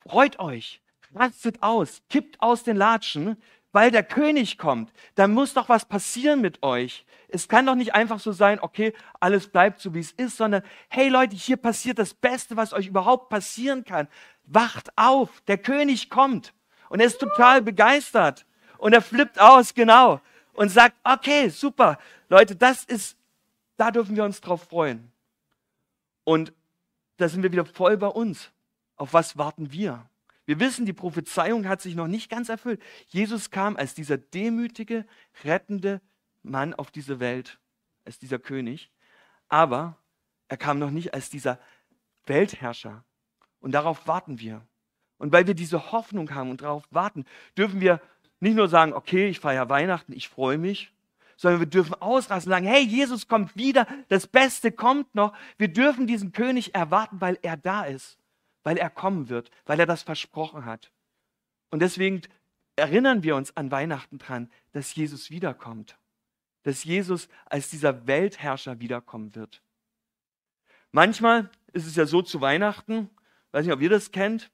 freut 0.00 0.40
euch, 0.40 0.82
rastet 1.14 1.62
aus, 1.62 2.02
kippt 2.08 2.40
aus 2.42 2.64
den 2.64 2.76
Latschen, 2.76 3.36
weil 3.72 3.90
der 3.90 4.02
König 4.02 4.58
kommt. 4.58 4.92
Da 5.14 5.28
muss 5.28 5.54
doch 5.54 5.68
was 5.68 5.84
passieren 5.84 6.40
mit 6.40 6.62
euch. 6.62 7.04
Es 7.28 7.48
kann 7.48 7.66
doch 7.66 7.74
nicht 7.74 7.94
einfach 7.94 8.18
so 8.18 8.32
sein, 8.32 8.60
okay, 8.60 8.92
alles 9.20 9.48
bleibt 9.48 9.80
so, 9.80 9.94
wie 9.94 10.00
es 10.00 10.12
ist, 10.12 10.36
sondern, 10.36 10.62
hey 10.88 11.08
Leute, 11.08 11.36
hier 11.36 11.56
passiert 11.56 11.98
das 11.98 12.14
Beste, 12.14 12.56
was 12.56 12.72
euch 12.72 12.88
überhaupt 12.88 13.28
passieren 13.28 13.84
kann. 13.84 14.08
Wacht 14.44 14.90
auf, 14.96 15.40
der 15.42 15.58
König 15.58 16.10
kommt. 16.10 16.52
Und 16.88 17.00
er 17.00 17.06
ist 17.06 17.20
total 17.20 17.62
begeistert. 17.62 18.44
Und 18.78 18.92
er 18.92 19.02
flippt 19.02 19.40
aus, 19.40 19.74
genau. 19.74 20.20
Und 20.54 20.70
sagt, 20.70 20.96
okay, 21.04 21.48
super. 21.48 21.98
Leute, 22.28 22.56
das 22.56 22.84
ist, 22.84 23.16
da 23.76 23.90
dürfen 23.92 24.16
wir 24.16 24.24
uns 24.24 24.40
drauf 24.40 24.64
freuen. 24.64 25.12
Und 26.24 26.52
da 27.18 27.28
sind 27.28 27.42
wir 27.42 27.52
wieder 27.52 27.64
voll 27.64 27.96
bei 27.96 28.08
uns. 28.08 28.50
Auf 28.96 29.12
was 29.12 29.38
warten 29.38 29.70
wir? 29.70 30.09
Wir 30.50 30.58
wissen, 30.58 30.84
die 30.84 30.92
Prophezeiung 30.92 31.68
hat 31.68 31.80
sich 31.80 31.94
noch 31.94 32.08
nicht 32.08 32.28
ganz 32.28 32.48
erfüllt. 32.48 32.82
Jesus 33.06 33.52
kam 33.52 33.76
als 33.76 33.94
dieser 33.94 34.18
demütige, 34.18 35.06
rettende 35.44 36.00
Mann 36.42 36.74
auf 36.74 36.90
diese 36.90 37.20
Welt, 37.20 37.60
als 38.04 38.18
dieser 38.18 38.40
König. 38.40 38.90
Aber 39.48 39.96
er 40.48 40.56
kam 40.56 40.80
noch 40.80 40.90
nicht 40.90 41.14
als 41.14 41.30
dieser 41.30 41.60
Weltherrscher. 42.26 43.04
Und 43.60 43.70
darauf 43.70 44.08
warten 44.08 44.40
wir. 44.40 44.66
Und 45.18 45.30
weil 45.30 45.46
wir 45.46 45.54
diese 45.54 45.92
Hoffnung 45.92 46.34
haben 46.34 46.50
und 46.50 46.62
darauf 46.62 46.82
warten, 46.90 47.26
dürfen 47.56 47.80
wir 47.80 48.00
nicht 48.40 48.56
nur 48.56 48.66
sagen, 48.66 48.92
okay, 48.92 49.28
ich 49.28 49.38
feiere 49.38 49.68
Weihnachten, 49.68 50.12
ich 50.12 50.28
freue 50.28 50.58
mich, 50.58 50.92
sondern 51.36 51.60
wir 51.60 51.68
dürfen 51.68 51.94
ausrasten 51.94 52.50
und 52.50 52.56
sagen, 52.56 52.66
hey, 52.66 52.82
Jesus 52.82 53.28
kommt 53.28 53.56
wieder, 53.56 53.86
das 54.08 54.26
Beste 54.26 54.72
kommt 54.72 55.14
noch. 55.14 55.32
Wir 55.58 55.68
dürfen 55.68 56.08
diesen 56.08 56.32
König 56.32 56.74
erwarten, 56.74 57.20
weil 57.20 57.38
er 57.40 57.56
da 57.56 57.84
ist 57.84 58.19
weil 58.62 58.76
er 58.76 58.90
kommen 58.90 59.28
wird, 59.28 59.50
weil 59.66 59.80
er 59.80 59.86
das 59.86 60.02
versprochen 60.02 60.64
hat. 60.64 60.92
Und 61.70 61.80
deswegen 61.80 62.22
erinnern 62.76 63.22
wir 63.22 63.36
uns 63.36 63.56
an 63.56 63.70
Weihnachten 63.70 64.18
dran, 64.18 64.50
dass 64.72 64.94
Jesus 64.94 65.30
wiederkommt, 65.30 65.98
dass 66.62 66.84
Jesus 66.84 67.28
als 67.46 67.70
dieser 67.70 68.06
Weltherrscher 68.06 68.80
wiederkommen 68.80 69.34
wird. 69.34 69.62
Manchmal 70.92 71.50
ist 71.72 71.86
es 71.86 71.96
ja 71.96 72.06
so 72.06 72.22
zu 72.22 72.40
Weihnachten, 72.40 73.10
weiß 73.52 73.64
nicht, 73.64 73.74
ob 73.74 73.80
ihr 73.80 73.90
das 73.90 74.10
kennt, 74.10 74.50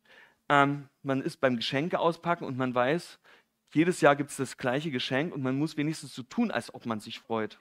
ähm, 0.49 0.89
man 1.03 1.23
ist 1.23 1.41
beim 1.41 1.57
Geschenke 1.57 1.99
auspacken 1.99 2.45
und 2.45 2.57
man 2.57 2.75
weiß, 2.75 3.19
jedes 3.73 4.01
Jahr 4.01 4.17
gibt 4.17 4.31
es 4.31 4.37
das 4.37 4.57
gleiche 4.57 4.91
Geschenk 4.91 5.35
und 5.35 5.43
man 5.43 5.59
muss 5.59 5.77
wenigstens 5.77 6.15
so 6.15 6.23
tun, 6.23 6.51
als 6.51 6.73
ob 6.73 6.87
man 6.87 7.01
sich 7.01 7.19
freut. 7.19 7.59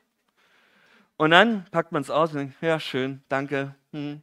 Und 1.18 1.32
dann 1.32 1.66
packt 1.72 1.92
man 1.92 2.02
es 2.02 2.10
aus 2.10 2.32
und 2.32 2.40
denkt, 2.40 2.56
ja, 2.62 2.80
schön, 2.80 3.22
danke. 3.30 3.76
Hm, 3.92 4.22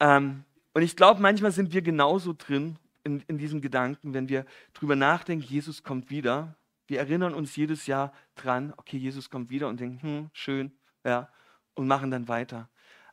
ähm, 0.00 0.44
und 0.74 0.82
ich 0.82 0.96
glaube, 0.96 1.20
manchmal 1.20 1.52
sind 1.52 1.72
wir 1.72 1.82
genauso 1.82 2.34
drin 2.36 2.78
in, 3.04 3.22
in 3.26 3.38
diesem 3.38 3.60
Gedanken, 3.60 4.14
wenn 4.14 4.28
wir 4.28 4.44
drüber 4.74 4.96
nachdenken, 4.96 5.44
Jesus 5.44 5.82
kommt 5.82 6.10
wieder. 6.10 6.54
Wir 6.86 7.00
erinnern 7.00 7.34
uns 7.34 7.56
jedes 7.56 7.86
Jahr 7.86 8.12
dran, 8.34 8.72
okay, 8.76 8.96
Jesus 8.96 9.30
kommt 9.30 9.50
wieder 9.50 9.68
und 9.68 9.80
denken, 9.80 10.02
hm, 10.02 10.30
schön, 10.32 10.72
ja, 11.04 11.28
und 11.74 11.86
machen 11.86 12.10
dann 12.10 12.28
weiter. 12.28 12.68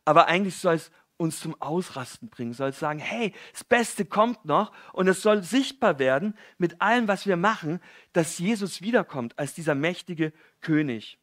Aber 0.06 0.28
eigentlich 0.28 0.58
soll 0.58 0.76
es 0.76 0.92
uns 1.18 1.40
zum 1.40 1.60
Ausrasten 1.62 2.30
bringen, 2.30 2.54
soll 2.54 2.70
es 2.70 2.80
sagen, 2.80 3.00
hey, 3.00 3.34
das 3.54 3.64
Beste 3.64 4.06
kommt 4.06 4.46
noch 4.46 4.72
und 4.94 5.08
es 5.08 5.22
soll 5.22 5.44
sichtbar 5.44 5.98
werden 5.98 6.38
mit 6.58 6.82
allem, 6.82 7.08
was 7.08 7.26
wir 7.26 7.38
machen, 7.38 7.80
dass 8.14 8.38
Jesus 8.38 8.82
wiederkommt 8.82 9.38
als 9.40 9.54
dieser 9.54 9.76
mächtige 9.76 10.34
König. 10.62 11.18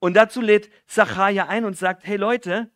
Und 0.00 0.14
dazu 0.14 0.40
lädt 0.40 0.70
Zachariah 0.86 1.46
ein 1.46 1.64
und 1.64 1.76
sagt, 1.76 2.06
hey 2.06 2.16
Leute, 2.16 2.70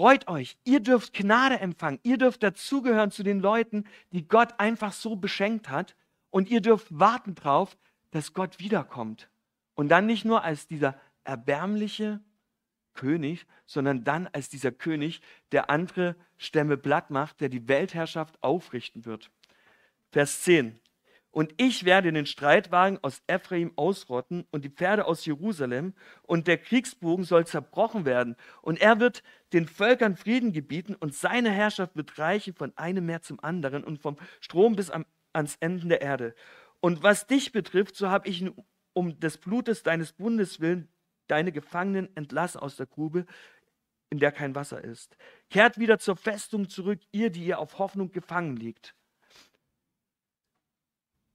Freut 0.00 0.28
euch, 0.28 0.56
ihr 0.64 0.80
dürft 0.80 1.12
Gnade 1.12 1.60
empfangen, 1.60 2.00
ihr 2.04 2.16
dürft 2.16 2.42
dazugehören 2.42 3.10
zu 3.10 3.22
den 3.22 3.38
Leuten, 3.38 3.84
die 4.12 4.26
Gott 4.26 4.54
einfach 4.56 4.94
so 4.94 5.14
beschenkt 5.14 5.68
hat 5.68 5.94
und 6.30 6.48
ihr 6.48 6.62
dürft 6.62 6.86
warten 6.88 7.34
drauf, 7.34 7.76
dass 8.10 8.32
Gott 8.32 8.60
wiederkommt. 8.60 9.28
Und 9.74 9.90
dann 9.90 10.06
nicht 10.06 10.24
nur 10.24 10.42
als 10.42 10.66
dieser 10.66 10.98
erbärmliche, 11.24 12.20
König, 12.94 13.46
sondern 13.66 14.02
dann 14.02 14.26
als 14.28 14.48
dieser 14.48 14.72
König, 14.72 15.20
der 15.52 15.68
andere 15.68 16.16
Stämme 16.38 16.78
blatt 16.78 17.10
macht, 17.10 17.42
der 17.42 17.50
die 17.50 17.68
Weltherrschaft 17.68 18.42
aufrichten 18.42 19.04
wird. 19.04 19.30
Vers 20.12 20.40
10. 20.44 20.80
Und 21.30 21.54
ich 21.58 21.84
werde 21.84 22.12
den 22.12 22.26
Streitwagen 22.26 22.98
aus 23.02 23.22
Ephraim 23.26 23.72
ausrotten 23.76 24.46
und 24.50 24.64
die 24.64 24.70
Pferde 24.70 25.04
aus 25.04 25.24
Jerusalem, 25.24 25.94
und 26.22 26.48
der 26.48 26.58
Kriegsbogen 26.58 27.24
soll 27.24 27.46
zerbrochen 27.46 28.04
werden. 28.04 28.36
Und 28.62 28.80
er 28.80 28.98
wird 28.98 29.22
den 29.52 29.68
Völkern 29.68 30.16
Frieden 30.16 30.52
gebieten, 30.52 30.96
und 30.96 31.14
seine 31.14 31.50
Herrschaft 31.50 31.94
wird 31.94 32.18
reichen 32.18 32.54
von 32.54 32.76
einem 32.76 33.06
Meer 33.06 33.22
zum 33.22 33.38
anderen 33.40 33.84
und 33.84 34.00
vom 34.00 34.16
Strom 34.40 34.74
bis 34.74 34.90
am, 34.90 35.06
ans 35.32 35.56
Ende 35.60 35.86
der 35.86 36.02
Erde. 36.02 36.34
Und 36.80 37.02
was 37.02 37.26
dich 37.26 37.52
betrifft, 37.52 37.94
so 37.94 38.10
habe 38.10 38.28
ich 38.28 38.44
um 38.92 39.20
des 39.20 39.38
Blutes 39.38 39.82
deines 39.82 40.12
Bundes 40.12 40.60
willen 40.60 40.88
deine 41.30 41.52
Gefangenen 41.52 42.14
entlassen 42.16 42.60
aus 42.60 42.76
der 42.76 42.86
Grube, 42.86 43.24
in 44.10 44.18
der 44.18 44.32
kein 44.32 44.54
Wasser 44.54 44.82
ist. 44.82 45.16
Kehrt 45.48 45.78
wieder 45.78 45.98
zur 45.98 46.16
Festung 46.16 46.68
zurück, 46.68 47.00
ihr, 47.12 47.30
die 47.30 47.44
ihr 47.44 47.60
auf 47.60 47.78
Hoffnung 47.78 48.10
gefangen 48.10 48.56
liegt. 48.56 48.94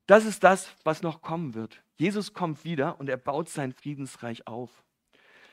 Das 0.06 0.26
ist 0.26 0.44
das, 0.44 0.76
was 0.84 1.02
noch 1.02 1.22
kommen 1.22 1.54
wird. 1.56 1.82
Jesus 1.98 2.34
kommt 2.34 2.64
wieder 2.64 3.00
und 3.00 3.10
er 3.10 3.18
baut 3.18 3.50
sein 3.50 3.74
Friedensreich 3.74 4.48
auf. 4.48 4.84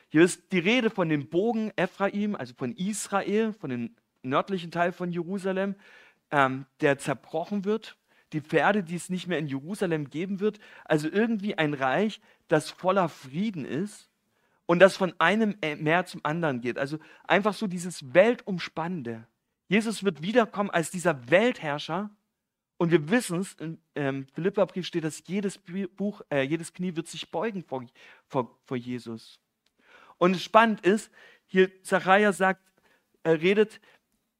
Hier 0.09 0.21
ist 0.21 0.51
die 0.51 0.59
Rede 0.59 0.89
von 0.89 1.09
dem 1.09 1.29
Bogen 1.29 1.71
Ephraim, 1.75 2.35
also 2.35 2.53
von 2.53 2.73
Israel, 2.73 3.53
von 3.53 3.71
dem 3.71 3.95
nördlichen 4.21 4.69
Teil 4.69 4.91
von 4.91 5.11
Jerusalem, 5.11 5.75
ähm, 6.29 6.65
der 6.81 6.99
zerbrochen 6.99 7.65
wird. 7.65 7.97
Die 8.31 8.41
Pferde, 8.41 8.83
die 8.83 8.95
es 8.95 9.09
nicht 9.09 9.27
mehr 9.27 9.39
in 9.39 9.47
Jerusalem 9.47 10.09
geben 10.09 10.39
wird. 10.39 10.59
Also 10.85 11.07
irgendwie 11.09 11.57
ein 11.57 11.73
Reich, 11.73 12.21
das 12.47 12.69
voller 12.69 13.09
Frieden 13.09 13.65
ist 13.65 14.09
und 14.65 14.79
das 14.79 14.97
von 14.97 15.13
einem 15.19 15.55
Meer 15.79 16.05
zum 16.05 16.21
anderen 16.23 16.61
geht. 16.61 16.77
Also 16.77 16.99
einfach 17.27 17.53
so 17.53 17.67
dieses 17.67 18.13
Weltumspannende. 18.13 19.27
Jesus 19.67 20.03
wird 20.03 20.21
wiederkommen 20.21 20.69
als 20.69 20.91
dieser 20.91 21.29
Weltherrscher 21.29 22.11
und 22.83 22.91
wir 22.91 23.09
wissen 23.09 23.39
es, 23.39 23.53
im 23.61 23.77
ähm, 23.95 24.27
Philipperbrief 24.33 24.85
steht, 24.85 25.05
dass 25.05 25.23
jedes, 25.25 25.57
Buch, 25.95 26.21
äh, 26.29 26.41
jedes 26.41 26.73
Knie 26.73 26.97
wird 26.97 27.07
sich 27.07 27.31
beugen 27.31 27.63
vor, 27.63 27.85
vor, 28.27 28.59
vor 28.65 28.75
Jesus. 28.75 29.39
Und 30.17 30.35
spannend 30.35 30.81
ist, 30.81 31.09
hier 31.45 31.81
Zachariah 31.83 32.33
sagt, 32.33 32.59
er 33.23 33.41
redet 33.41 33.79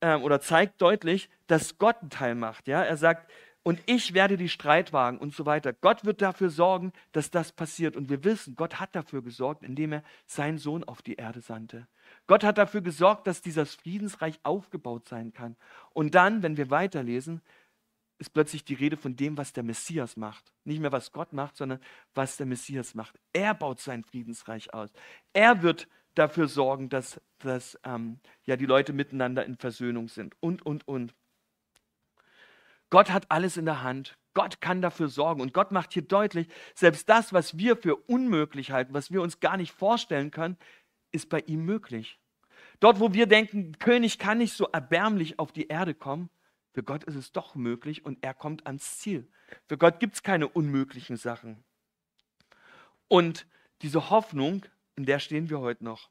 äh, 0.01 0.15
oder 0.15 0.41
zeigt 0.41 0.81
deutlich, 0.81 1.29
dass 1.47 1.77
Gott 1.77 2.01
einen 2.01 2.09
Teil 2.09 2.35
macht. 2.35 2.67
Ja? 2.67 2.83
Er 2.83 2.97
sagt, 2.97 3.31
und 3.63 3.79
ich 3.85 4.13
werde 4.13 4.35
die 4.35 4.49
Streitwagen 4.49 5.19
und 5.19 5.33
so 5.33 5.45
weiter. 5.45 5.71
Gott 5.71 6.03
wird 6.03 6.21
dafür 6.21 6.49
sorgen, 6.49 6.91
dass 7.13 7.31
das 7.31 7.53
passiert. 7.53 7.95
Und 7.95 8.09
wir 8.09 8.25
wissen, 8.25 8.57
Gott 8.57 8.81
hat 8.81 8.93
dafür 8.93 9.21
gesorgt, 9.21 9.63
indem 9.63 9.93
er 9.93 10.03
seinen 10.25 10.57
Sohn 10.57 10.83
auf 10.83 11.01
die 11.01 11.15
Erde 11.15 11.39
sandte. 11.39 11.87
Gott 12.27 12.43
hat 12.43 12.57
dafür 12.57 12.81
gesorgt, 12.81 13.25
dass 13.25 13.41
dieses 13.41 13.73
Friedensreich 13.73 14.37
aufgebaut 14.43 15.07
sein 15.07 15.31
kann. 15.31 15.55
Und 15.93 16.13
dann, 16.13 16.43
wenn 16.43 16.57
wir 16.57 16.69
weiterlesen, 16.69 17.41
ist 18.23 18.33
plötzlich 18.33 18.63
die 18.63 18.73
Rede 18.73 18.95
von 18.95 19.17
dem, 19.17 19.37
was 19.37 19.51
der 19.51 19.63
Messias 19.63 20.15
macht. 20.15 20.53
Nicht 20.63 20.79
mehr, 20.79 20.93
was 20.93 21.11
Gott 21.11 21.33
macht, 21.33 21.57
sondern 21.57 21.79
was 22.15 22.37
der 22.37 22.45
Messias 22.45 22.95
macht. 22.95 23.19
Er 23.33 23.53
baut 23.53 23.81
sein 23.81 24.03
Friedensreich 24.03 24.73
aus. 24.73 24.93
Er 25.33 25.61
wird 25.61 25.89
dafür 26.15 26.47
sorgen, 26.47 26.87
dass, 26.87 27.19
dass 27.39 27.77
ähm, 27.83 28.19
ja, 28.45 28.55
die 28.55 28.65
Leute 28.65 28.93
miteinander 28.93 29.45
in 29.45 29.57
Versöhnung 29.57 30.07
sind. 30.07 30.35
Und, 30.39 30.65
und, 30.65 30.87
und. 30.87 31.13
Gott 32.89 33.11
hat 33.11 33.29
alles 33.29 33.57
in 33.57 33.65
der 33.65 33.83
Hand. 33.83 34.17
Gott 34.33 34.61
kann 34.61 34.81
dafür 34.81 35.09
sorgen. 35.09 35.41
Und 35.41 35.53
Gott 35.53 35.71
macht 35.71 35.91
hier 35.91 36.03
deutlich, 36.03 36.47
selbst 36.75 37.09
das, 37.09 37.33
was 37.33 37.57
wir 37.57 37.75
für 37.75 37.97
unmöglich 37.97 38.71
halten, 38.71 38.93
was 38.93 39.11
wir 39.11 39.21
uns 39.21 39.41
gar 39.41 39.57
nicht 39.57 39.73
vorstellen 39.73 40.31
können, 40.31 40.57
ist 41.11 41.27
bei 41.27 41.41
ihm 41.41 41.65
möglich. 41.65 42.19
Dort, 42.79 43.01
wo 43.01 43.13
wir 43.13 43.27
denken, 43.27 43.73
König 43.79 44.17
kann 44.17 44.37
nicht 44.37 44.53
so 44.53 44.65
erbärmlich 44.71 45.39
auf 45.39 45.51
die 45.51 45.67
Erde 45.67 45.93
kommen, 45.93 46.29
für 46.73 46.83
Gott 46.83 47.03
ist 47.03 47.15
es 47.15 47.31
doch 47.31 47.53
möglich 47.55 48.03
und 48.03 48.23
er 48.23 48.33
kommt 48.33 48.65
ans 48.65 48.97
Ziel. 48.97 49.27
Für 49.67 49.77
Gott 49.77 49.99
gibt 49.99 50.15
es 50.15 50.23
keine 50.23 50.47
unmöglichen 50.47 51.17
Sachen. 51.17 51.63
Und 53.07 53.45
diese 53.83 54.09
Hoffnung, 54.09 54.65
in 54.95 55.05
der 55.05 55.19
stehen 55.19 55.49
wir 55.51 55.59
heute 55.59 55.83
noch. 55.83 56.09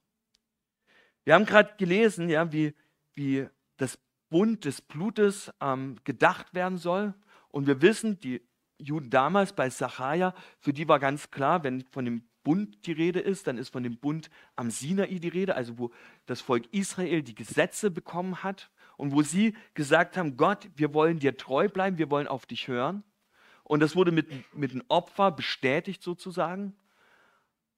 Wir 1.24 1.34
haben 1.34 1.46
gerade 1.46 1.74
gelesen, 1.78 2.28
ja, 2.28 2.52
wie, 2.52 2.74
wie 3.14 3.48
das 3.76 3.98
Bund 4.30 4.64
des 4.64 4.80
Blutes 4.80 5.52
ähm, 5.60 5.96
gedacht 6.04 6.54
werden 6.54 6.78
soll. 6.78 7.14
Und 7.48 7.66
wir 7.66 7.82
wissen, 7.82 8.20
die 8.20 8.40
Juden 8.78 9.10
damals 9.10 9.52
bei 9.52 9.68
Sacharja, 9.68 10.32
für 10.58 10.72
die 10.72 10.86
war 10.86 11.00
ganz 11.00 11.30
klar, 11.30 11.64
wenn 11.64 11.84
von 11.90 12.04
dem 12.04 12.28
Bund 12.44 12.86
die 12.86 12.92
Rede 12.92 13.20
ist, 13.20 13.46
dann 13.46 13.58
ist 13.58 13.70
von 13.70 13.82
dem 13.82 13.98
Bund 13.98 14.30
am 14.54 14.70
Sinai 14.70 15.18
die 15.18 15.28
Rede, 15.28 15.54
also 15.56 15.78
wo 15.78 15.92
das 16.26 16.40
Volk 16.40 16.72
Israel 16.72 17.22
die 17.22 17.34
Gesetze 17.34 17.90
bekommen 17.90 18.42
hat 18.42 18.70
und 18.96 19.12
wo 19.12 19.22
sie 19.22 19.56
gesagt 19.74 20.16
haben, 20.16 20.36
Gott, 20.36 20.68
wir 20.76 20.94
wollen 20.94 21.18
dir 21.18 21.36
treu 21.36 21.68
bleiben, 21.68 21.98
wir 21.98 22.10
wollen 22.10 22.28
auf 22.28 22.46
dich 22.46 22.68
hören. 22.68 23.02
Und 23.64 23.80
das 23.80 23.96
wurde 23.96 24.12
mit, 24.12 24.28
mit 24.54 24.72
einem 24.72 24.84
Opfer 24.88 25.30
bestätigt 25.30 26.02
sozusagen. 26.02 26.74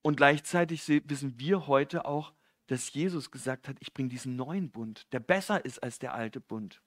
Und 0.02 0.16
gleichzeitig 0.16 0.86
wissen 0.88 1.38
wir 1.38 1.66
heute 1.66 2.04
auch, 2.04 2.32
dass 2.66 2.92
Jesus 2.92 3.30
gesagt 3.30 3.68
hat, 3.68 3.76
ich 3.80 3.92
bringe 3.92 4.08
diesen 4.08 4.36
neuen 4.36 4.70
Bund, 4.70 5.06
der 5.12 5.20
besser 5.20 5.64
ist 5.64 5.82
als 5.82 5.98
der 5.98 6.14
alte 6.14 6.40
Bund. 6.40 6.80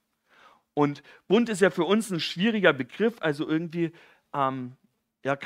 Und 0.73 1.01
Bund 1.27 1.49
ist 1.49 1.61
ja 1.61 1.69
für 1.69 1.85
uns 1.85 2.11
ein 2.11 2.19
schwieriger 2.19 2.73
Begriff, 2.73 3.15
also 3.19 3.47
irgendwie 3.47 3.91
ähm, 4.33 4.75
ja, 5.23 5.37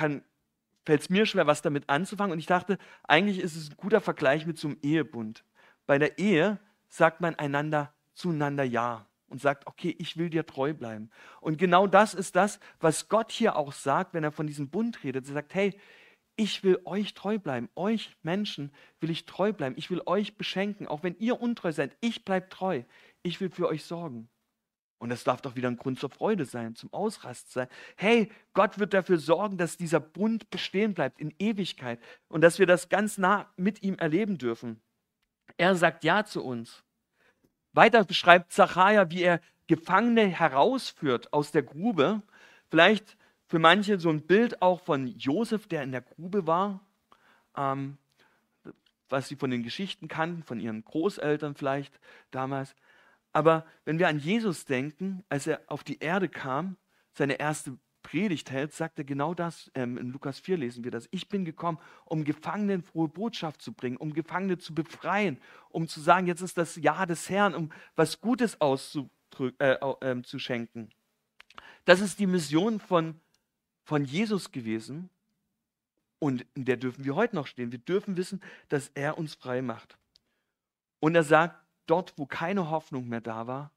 fällt 0.85 1.01
es 1.01 1.09
mir 1.09 1.25
schwer, 1.25 1.47
was 1.47 1.61
damit 1.61 1.89
anzufangen. 1.89 2.33
Und 2.33 2.39
ich 2.39 2.45
dachte, 2.45 2.77
eigentlich 3.03 3.39
ist 3.39 3.55
es 3.55 3.69
ein 3.69 3.77
guter 3.77 4.01
Vergleich 4.01 4.45
mit 4.45 4.57
so 4.57 4.67
einem 4.67 4.77
Ehebund. 4.81 5.43
Bei 5.85 5.97
der 5.97 6.17
Ehe 6.17 6.59
sagt 6.89 7.21
man 7.21 7.35
einander 7.35 7.93
zueinander 8.21 8.63
Ja 8.63 9.07
und 9.27 9.41
sagt, 9.41 9.67
okay, 9.67 9.95
ich 9.97 10.17
will 10.17 10.29
dir 10.29 10.45
treu 10.45 10.73
bleiben. 10.73 11.09
Und 11.39 11.57
genau 11.57 11.87
das 11.87 12.13
ist 12.13 12.35
das, 12.35 12.59
was 12.79 13.09
Gott 13.09 13.31
hier 13.31 13.55
auch 13.55 13.71
sagt, 13.71 14.13
wenn 14.13 14.23
er 14.23 14.31
von 14.31 14.47
diesem 14.47 14.69
Bund 14.69 15.03
redet. 15.03 15.27
Er 15.27 15.33
sagt, 15.33 15.53
hey, 15.53 15.79
ich 16.35 16.63
will 16.63 16.79
euch 16.85 17.13
treu 17.13 17.39
bleiben. 17.39 17.69
Euch 17.75 18.15
Menschen 18.23 18.71
will 18.99 19.09
ich 19.09 19.25
treu 19.25 19.53
bleiben. 19.53 19.75
Ich 19.77 19.89
will 19.89 20.01
euch 20.05 20.37
beschenken. 20.37 20.87
Auch 20.87 21.03
wenn 21.03 21.15
ihr 21.19 21.41
untreu 21.41 21.71
seid, 21.71 21.95
ich 22.01 22.25
bleibe 22.25 22.49
treu. 22.49 22.83
Ich 23.23 23.39
will 23.41 23.49
für 23.49 23.67
euch 23.67 23.83
sorgen. 23.83 24.29
Und 24.99 25.09
das 25.09 25.23
darf 25.23 25.41
doch 25.41 25.55
wieder 25.55 25.67
ein 25.67 25.77
Grund 25.77 25.99
zur 25.99 26.11
Freude 26.11 26.45
sein, 26.45 26.75
zum 26.75 26.93
Ausrast 26.93 27.51
sein. 27.51 27.67
Hey, 27.95 28.31
Gott 28.53 28.77
wird 28.77 28.93
dafür 28.93 29.17
sorgen, 29.17 29.57
dass 29.57 29.77
dieser 29.77 29.99
Bund 29.99 30.51
bestehen 30.51 30.93
bleibt 30.93 31.19
in 31.19 31.33
Ewigkeit 31.39 31.99
und 32.27 32.41
dass 32.41 32.59
wir 32.59 32.67
das 32.67 32.87
ganz 32.87 33.17
nah 33.17 33.51
mit 33.57 33.81
ihm 33.81 33.95
erleben 33.95 34.37
dürfen. 34.37 34.79
Er 35.57 35.75
sagt 35.75 36.03
Ja 36.03 36.23
zu 36.23 36.43
uns. 36.43 36.83
Weiter 37.73 38.03
beschreibt 38.03 38.51
Zachariah, 38.51 39.09
wie 39.09 39.23
er 39.23 39.41
Gefangene 39.67 40.27
herausführt 40.27 41.31
aus 41.31 41.51
der 41.51 41.63
Grube. 41.63 42.21
Vielleicht 42.69 43.17
für 43.47 43.59
manche 43.59 43.99
so 43.99 44.09
ein 44.09 44.25
Bild 44.25 44.61
auch 44.61 44.81
von 44.81 45.07
Josef, 45.07 45.67
der 45.67 45.83
in 45.83 45.91
der 45.91 46.01
Grube 46.01 46.47
war, 46.47 46.81
ähm, 47.55 47.97
was 49.09 49.27
sie 49.27 49.35
von 49.35 49.51
den 49.51 49.63
Geschichten 49.63 50.07
kannten, 50.07 50.43
von 50.43 50.59
ihren 50.59 50.83
Großeltern 50.83 51.55
vielleicht 51.55 51.99
damals. 52.31 52.75
Aber 53.33 53.65
wenn 53.85 53.99
wir 53.99 54.07
an 54.07 54.19
Jesus 54.19 54.65
denken, 54.65 55.23
als 55.29 55.47
er 55.47 55.61
auf 55.67 55.83
die 55.83 55.99
Erde 55.99 56.29
kam, 56.29 56.77
seine 57.13 57.39
erste 57.39 57.77
Predigt 58.03 58.51
hält, 58.51 58.73
sagt 58.73 58.97
er 58.97 59.03
genau 59.03 59.33
das. 59.33 59.71
Ähm, 59.75 59.97
in 59.97 60.09
Lukas 60.09 60.39
4 60.39 60.57
lesen 60.57 60.83
wir 60.83 60.91
das. 60.91 61.07
Ich 61.11 61.29
bin 61.29 61.45
gekommen, 61.45 61.77
um 62.05 62.23
Gefangenen 62.23 62.83
frohe 62.83 63.07
Botschaft 63.07 63.61
zu 63.61 63.73
bringen, 63.73 63.97
um 63.97 64.13
Gefangene 64.13 64.57
zu 64.57 64.73
befreien, 64.73 65.39
um 65.69 65.87
zu 65.87 65.99
sagen, 66.01 66.27
jetzt 66.27 66.41
ist 66.41 66.57
das 66.57 66.75
Jahr 66.75 67.07
des 67.07 67.29
Herrn, 67.29 67.55
um 67.55 67.71
was 67.95 68.19
Gutes 68.21 68.57
äh, 68.59 69.73
äh. 69.73 70.87
Das 71.85 72.01
ist 72.01 72.19
die 72.19 72.27
Mission 72.27 72.79
von, 72.79 73.19
von 73.83 74.05
Jesus 74.05 74.51
gewesen. 74.51 75.09
Und 76.19 76.45
in 76.53 76.65
der 76.65 76.77
dürfen 76.77 77.03
wir 77.03 77.15
heute 77.15 77.35
noch 77.35 77.47
stehen. 77.47 77.71
Wir 77.71 77.79
dürfen 77.79 78.15
wissen, 78.15 78.41
dass 78.69 78.91
er 78.93 79.17
uns 79.17 79.33
frei 79.35 79.61
macht. 79.61 79.97
Und 80.99 81.15
er 81.15 81.23
sagt, 81.23 81.55
dort, 81.87 82.13
wo 82.17 82.25
keine 82.25 82.69
Hoffnung 82.69 83.09
mehr 83.09 83.21
da 83.21 83.47
war, 83.47 83.71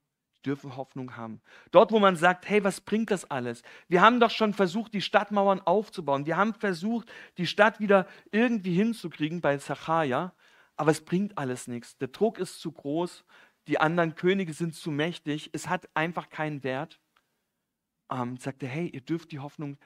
dürfen 0.45 0.77
Hoffnung 0.77 1.17
haben. 1.17 1.41
Dort, 1.71 1.93
wo 1.93 1.99
man 1.99 2.17
sagt, 2.17 2.49
hey, 2.49 2.63
was 2.65 2.81
bringt 2.81 3.11
das 3.11 3.31
alles? 3.31 3.63
Wir 3.89 4.01
haben 4.01 4.21
doch 4.21 4.31
schon 4.31 4.55
versucht, 4.55 4.95
die 4.95 5.01
Stadtmauern 5.01 5.61
aufzubauen. 5.61 6.27
Wir 6.27 6.37
haben 6.37 6.55
versucht, 6.55 7.11
die 7.39 7.47
Stadt 7.47 7.81
wieder 7.81 8.07
irgendwie 8.31 8.75
hinzukriegen 8.75 9.41
bei 9.41 9.57
Zacharia, 9.59 10.33
aber 10.77 10.91
es 10.91 11.05
bringt 11.05 11.39
alles 11.39 11.69
nichts. 11.69 11.97
Der 11.99 12.09
Druck 12.09 12.39
ist 12.39 12.61
zu 12.61 12.73
groß, 12.73 13.25
die 13.69 13.81
anderen 13.81 14.15
Könige 14.15 14.53
sind 14.53 14.75
zu 14.75 14.91
mächtig, 14.91 15.51
es 15.53 15.69
hat 15.69 15.89
einfach 15.95 16.29
keinen 16.29 16.63
Wert. 16.63 17.01
Ähm, 18.11 18.37
sagt 18.37 18.63
er, 18.63 18.69
hey, 18.69 18.89
ihr 18.89 19.01
dürft 19.01 19.33
die 19.33 19.39
Hoffnung 19.39 19.79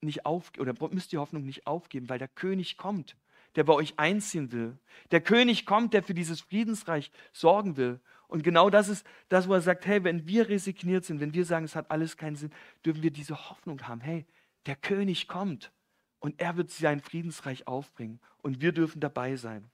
nicht 0.00 0.26
aufgeben 0.26 0.68
oder 0.68 0.88
müsst 0.90 1.12
die 1.12 1.18
Hoffnung 1.18 1.44
nicht 1.44 1.66
aufgeben, 1.66 2.08
weil 2.08 2.18
der 2.18 2.28
König 2.28 2.76
kommt, 2.76 3.16
der 3.56 3.64
bei 3.64 3.72
euch 3.72 3.98
einziehen 3.98 4.52
will. 4.52 4.78
Der 5.10 5.20
König 5.20 5.66
kommt, 5.66 5.94
der 5.94 6.02
für 6.02 6.14
dieses 6.14 6.40
Friedensreich 6.40 7.10
sorgen 7.32 7.76
will. 7.76 8.00
Und 8.28 8.44
genau 8.44 8.68
das 8.70 8.88
ist 8.88 9.06
das, 9.28 9.48
wo 9.48 9.54
er 9.54 9.62
sagt, 9.62 9.86
hey, 9.86 10.04
wenn 10.04 10.26
wir 10.26 10.48
resigniert 10.48 11.04
sind, 11.04 11.18
wenn 11.20 11.34
wir 11.34 11.44
sagen, 11.44 11.64
es 11.64 11.74
hat 11.74 11.90
alles 11.90 12.16
keinen 12.16 12.36
Sinn, 12.36 12.52
dürfen 12.84 13.02
wir 13.02 13.10
diese 13.10 13.50
Hoffnung 13.50 13.88
haben, 13.88 14.00
hey, 14.00 14.26
der 14.66 14.76
König 14.76 15.28
kommt 15.28 15.72
und 16.18 16.40
er 16.40 16.56
wird 16.56 16.70
sein 16.70 17.00
Friedensreich 17.00 17.66
aufbringen 17.66 18.20
und 18.38 18.60
wir 18.60 18.72
dürfen 18.72 19.00
dabei 19.00 19.36
sein. 19.36 19.70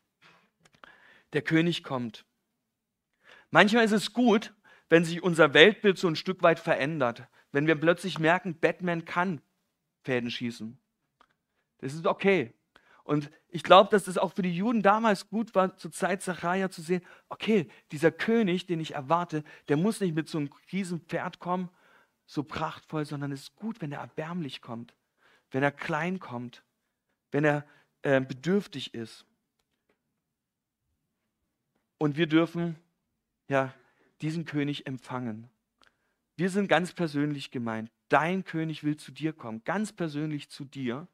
Der 1.33 1.43
König 1.43 1.83
kommt. 1.83 2.25
Manchmal 3.51 3.85
ist 3.85 3.93
es 3.93 4.13
gut, 4.13 4.55
wenn 4.89 5.05
sich 5.05 5.23
unser 5.23 5.53
Weltbild 5.53 5.99
so 5.99 6.07
ein 6.07 6.17
Stück 6.17 6.43
weit 6.43 6.61
verändert. 6.61 7.27
Wenn 7.51 7.67
wir 7.67 7.75
plötzlich 7.75 8.21
merken, 8.21 8.59
Batman 8.59 9.05
kann 9.05 9.41
Fäden 10.03 10.31
schießen. 10.31 10.79
Das 11.79 11.93
ist 11.93 12.07
okay. 12.07 12.53
Und 13.05 13.31
ich 13.51 13.63
glaube, 13.63 13.91
dass 13.91 14.05
das 14.05 14.17
auch 14.17 14.33
für 14.33 14.43
die 14.43 14.57
Juden 14.57 14.83
damals 14.83 15.29
gut 15.29 15.55
war, 15.55 15.77
zur 15.77 15.93
Zeit 15.93 16.23
Zachariah 16.23 16.71
zu 16.71 16.81
sehen, 16.81 17.03
okay, 17.29 17.69
dieser 17.93 18.11
König, 18.11 18.67
den 18.67 18.81
ich 18.81 18.95
erwarte, 18.95 19.45
der 19.69 19.77
muss 19.77 20.01
nicht 20.01 20.15
mit 20.15 20.29
so 20.29 20.39
einem 20.39 20.51
riesen 20.73 21.01
Pferd 21.03 21.39
kommen, 21.39 21.69
so 22.25 22.43
prachtvoll, 22.43 23.05
sondern 23.05 23.31
es 23.31 23.43
ist 23.43 23.57
gut, 23.57 23.83
wenn 23.83 23.93
er 23.93 24.01
erbärmlich 24.01 24.63
kommt, 24.63 24.97
wenn 25.51 25.63
er 25.63 25.71
klein 25.71 26.19
kommt, 26.19 26.65
wenn 27.31 27.45
er 27.45 27.67
äh, 28.01 28.23
bedürftig 28.23 28.95
ist. 28.95 29.27
Und 31.99 32.17
wir 32.17 32.27
dürfen 32.27 32.77
ja 33.49 33.75
diesen 34.23 34.47
König 34.47 34.87
empfangen. 34.87 35.51
Wir 36.37 36.49
sind 36.49 36.69
ganz 36.69 36.95
persönlich 36.95 37.51
gemeint. 37.51 37.91
Dein 38.09 38.45
König 38.45 38.83
will 38.83 38.97
zu 38.97 39.13
dir 39.13 39.35
kommen, 39.35 39.63
ganz 39.65 39.93
persönlich 39.93 40.49
zu 40.49 40.65
dir 40.65 41.07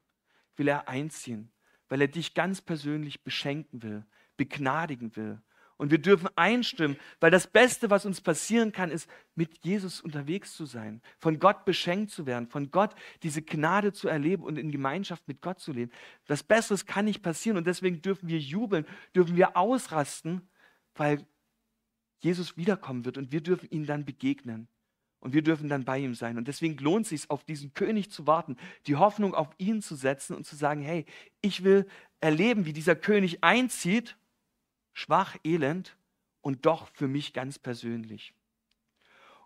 will 0.55 0.69
er 0.69 0.87
einziehen 0.87 1.51
weil 1.91 1.99
er 1.99 2.07
dich 2.07 2.33
ganz 2.33 2.61
persönlich 2.61 3.21
beschenken 3.21 3.83
will, 3.83 4.05
begnadigen 4.37 5.13
will. 5.17 5.41
Und 5.75 5.91
wir 5.91 5.97
dürfen 5.97 6.29
einstimmen, 6.37 6.95
weil 7.19 7.31
das 7.31 7.47
Beste, 7.47 7.89
was 7.89 8.05
uns 8.05 8.21
passieren 8.21 8.71
kann, 8.71 8.91
ist, 8.91 9.09
mit 9.35 9.65
Jesus 9.65 9.99
unterwegs 9.99 10.55
zu 10.55 10.65
sein, 10.65 11.01
von 11.19 11.37
Gott 11.37 11.65
beschenkt 11.65 12.11
zu 12.11 12.25
werden, 12.25 12.47
von 12.47 12.71
Gott 12.71 12.95
diese 13.23 13.41
Gnade 13.41 13.91
zu 13.91 14.07
erleben 14.07 14.43
und 14.43 14.57
in 14.57 14.71
Gemeinschaft 14.71 15.27
mit 15.27 15.41
Gott 15.41 15.59
zu 15.59 15.73
leben. 15.73 15.91
Das 16.27 16.43
Besseres 16.43 16.85
kann 16.85 17.03
nicht 17.03 17.21
passieren 17.23 17.57
und 17.57 17.67
deswegen 17.67 18.01
dürfen 18.01 18.29
wir 18.29 18.39
jubeln, 18.39 18.85
dürfen 19.13 19.35
wir 19.35 19.57
ausrasten, 19.57 20.47
weil 20.95 21.27
Jesus 22.19 22.55
wiederkommen 22.55 23.03
wird 23.03 23.17
und 23.17 23.33
wir 23.33 23.41
dürfen 23.41 23.67
ihm 23.69 23.85
dann 23.85 24.05
begegnen. 24.05 24.69
Und 25.21 25.33
wir 25.33 25.43
dürfen 25.43 25.69
dann 25.69 25.85
bei 25.85 25.99
ihm 25.99 26.15
sein. 26.15 26.37
Und 26.37 26.47
deswegen 26.47 26.77
lohnt 26.77 27.03
es 27.03 27.09
sich, 27.09 27.29
auf 27.29 27.43
diesen 27.43 27.73
König 27.73 28.11
zu 28.11 28.27
warten, 28.27 28.57
die 28.87 28.97
Hoffnung 28.97 29.33
auf 29.33 29.49
ihn 29.59 29.81
zu 29.81 29.95
setzen 29.95 30.35
und 30.35 30.45
zu 30.45 30.55
sagen, 30.55 30.81
hey, 30.81 31.05
ich 31.41 31.63
will 31.63 31.87
erleben, 32.19 32.65
wie 32.65 32.73
dieser 32.73 32.95
König 32.95 33.43
einzieht, 33.43 34.17
schwach, 34.93 35.37
elend 35.45 35.95
und 36.41 36.65
doch 36.65 36.87
für 36.93 37.07
mich 37.07 37.33
ganz 37.33 37.59
persönlich. 37.59 38.33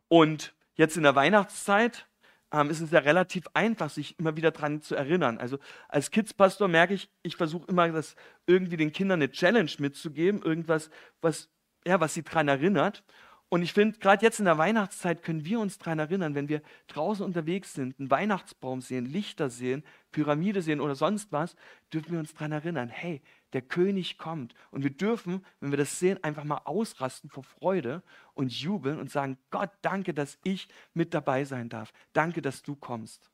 Und 0.08 0.56
jetzt 0.76 0.98
in 0.98 1.04
der 1.04 1.16
Weihnachtszeit 1.16 2.08
ähm, 2.52 2.70
ist 2.70 2.80
es 2.80 2.92
ja 2.92 3.00
relativ 3.00 3.46
einfach, 3.54 3.90
sich 3.90 4.18
immer 4.18 4.38
wieder 4.38 4.52
daran 4.52 4.82
zu 4.82 4.96
erinnern. 4.96 5.38
Also 5.38 5.60
als 5.90 6.10
Kidspastor 6.10 6.68
merke 6.68 6.94
ich, 6.94 7.10
ich 7.22 7.36
versuche 7.36 7.68
immer, 7.68 7.90
das 7.90 8.16
irgendwie 8.46 8.78
den 8.78 8.94
Kindern 8.94 9.22
eine 9.22 9.32
Challenge 9.32 9.72
mitzugeben, 9.80 10.42
irgendwas, 10.42 10.90
was, 11.22 11.50
ja, 11.86 12.00
was 12.00 12.14
sie 12.14 12.24
daran 12.24 12.48
erinnert. 12.48 13.04
Und 13.49 13.62
ich 13.62 13.73
finde, 13.73 13.99
gerade 13.99 14.25
jetzt 14.25 14.39
in 14.39 14.45
der 14.45 14.58
Weihnachtszeit 14.58 15.21
können 15.21 15.45
wir 15.45 15.60
uns 15.60 15.77
daran 15.77 15.99
erinnern, 15.99 16.34
wenn 16.34 16.49
wir 16.49 16.62
draußen 16.88 17.23
unterwegs 17.23 17.73
sind, 17.73 17.99
einen 17.99 18.10
Weihnachtsbaum 18.10 18.81
sehen, 18.81 19.05
Lichter 19.05 19.49
sehen, 19.49 19.84
Pyramide 20.12 20.62
sehen 20.62 20.81
oder 20.81 20.95
sonst 20.95 21.31
was, 21.31 21.55
dürfen 21.93 22.13
wir 22.13 22.19
uns 22.19 22.34
daran 22.34 22.51
erinnern, 22.51 22.89
hey, 22.89 23.21
der 23.53 23.62
König 23.62 24.17
kommt. 24.17 24.55
Und 24.71 24.84
wir 24.84 24.89
dürfen, 24.89 25.45
wenn 25.60 25.71
wir 25.71 25.77
das 25.77 25.99
sehen, 25.99 26.21
einfach 26.23 26.43
mal 26.43 26.62
ausrasten 26.65 27.29
vor 27.29 27.43
Freude 27.43 28.03
und 28.34 28.51
jubeln 28.51 28.99
und 28.99 29.12
sagen, 29.12 29.38
Gott, 29.51 29.69
danke, 29.81 30.13
dass 30.13 30.39
ich 30.43 30.67
mit 30.93 31.13
dabei 31.13 31.45
sein 31.45 31.69
darf. 31.69 31.93
Danke, 32.13 32.41
dass 32.41 32.63
du 32.63 32.75
kommst. 32.75 33.29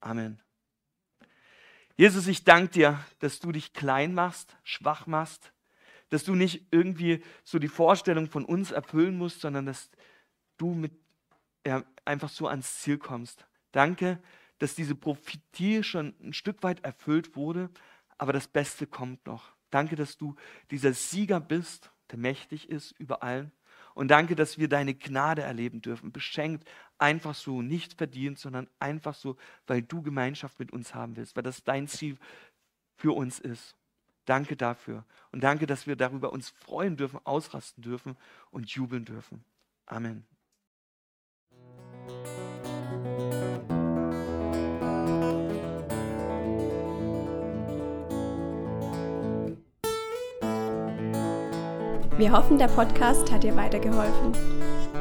Amen. 0.00 0.40
Jesus, 1.96 2.26
ich 2.26 2.44
danke 2.44 2.72
dir, 2.72 3.04
dass 3.18 3.40
du 3.40 3.52
dich 3.52 3.74
klein 3.74 4.14
machst, 4.14 4.56
schwach 4.64 5.06
machst, 5.06 5.52
dass 6.10 6.24
du 6.24 6.34
nicht 6.34 6.66
irgendwie 6.70 7.22
so 7.42 7.58
die 7.58 7.68
Vorstellung 7.68 8.28
von 8.28 8.44
uns 8.44 8.70
erfüllen 8.70 9.16
musst, 9.16 9.40
sondern 9.40 9.66
dass 9.66 9.90
du 10.58 10.74
mit 10.74 10.92
ja, 11.66 11.84
einfach 12.04 12.28
so 12.28 12.46
ans 12.46 12.80
Ziel 12.80 12.98
kommst. 12.98 13.46
Danke, 13.72 14.20
dass 14.58 14.74
diese 14.74 14.94
Prophetie 14.94 15.82
schon 15.82 16.14
ein 16.22 16.32
Stück 16.32 16.62
weit 16.62 16.84
erfüllt 16.84 17.34
wurde, 17.36 17.70
aber 18.18 18.32
das 18.32 18.48
Beste 18.48 18.86
kommt 18.86 19.26
noch. 19.26 19.52
Danke, 19.70 19.96
dass 19.96 20.18
du 20.18 20.34
dieser 20.70 20.92
Sieger 20.92 21.40
bist, 21.40 21.90
der 22.10 22.18
mächtig 22.18 22.68
ist 22.68 22.92
über 22.98 23.22
allen. 23.22 23.52
Und 23.94 24.08
danke, 24.08 24.36
dass 24.36 24.58
wir 24.58 24.68
deine 24.68 24.94
Gnade 24.94 25.42
erleben 25.42 25.80
dürfen, 25.80 26.12
beschenkt, 26.12 26.68
einfach 26.98 27.34
so, 27.34 27.62
nicht 27.62 27.94
verdient, 27.94 28.38
sondern 28.38 28.68
einfach 28.78 29.14
so, 29.14 29.36
weil 29.66 29.82
du 29.82 30.02
Gemeinschaft 30.02 30.58
mit 30.58 30.72
uns 30.72 30.94
haben 30.94 31.16
willst, 31.16 31.36
weil 31.36 31.42
das 31.42 31.64
dein 31.64 31.88
Ziel 31.88 32.18
für 32.96 33.12
uns 33.12 33.38
ist. 33.38 33.76
Danke 34.24 34.56
dafür. 34.56 35.04
Und 35.32 35.42
danke, 35.42 35.66
dass 35.66 35.86
wir 35.86 35.96
darüber 35.96 36.32
uns 36.32 36.50
freuen 36.50 36.96
dürfen, 36.96 37.20
ausrasten 37.24 37.82
dürfen 37.82 38.16
und 38.50 38.70
jubeln 38.70 39.04
dürfen. 39.04 39.44
Amen. 39.86 40.24
Wir 52.16 52.32
hoffen, 52.32 52.58
der 52.58 52.68
Podcast 52.68 53.32
hat 53.32 53.44
dir 53.44 53.56
weitergeholfen. 53.56 54.34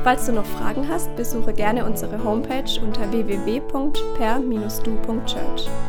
Falls 0.04 0.26
du 0.26 0.32
noch 0.32 0.46
Fragen 0.46 0.88
hast, 0.88 1.14
besuche 1.18 1.52
gerne 1.52 1.86
unsere 1.86 2.24
Homepage 2.24 2.80
unter 2.82 3.12
www.per-du.church. 3.12 5.89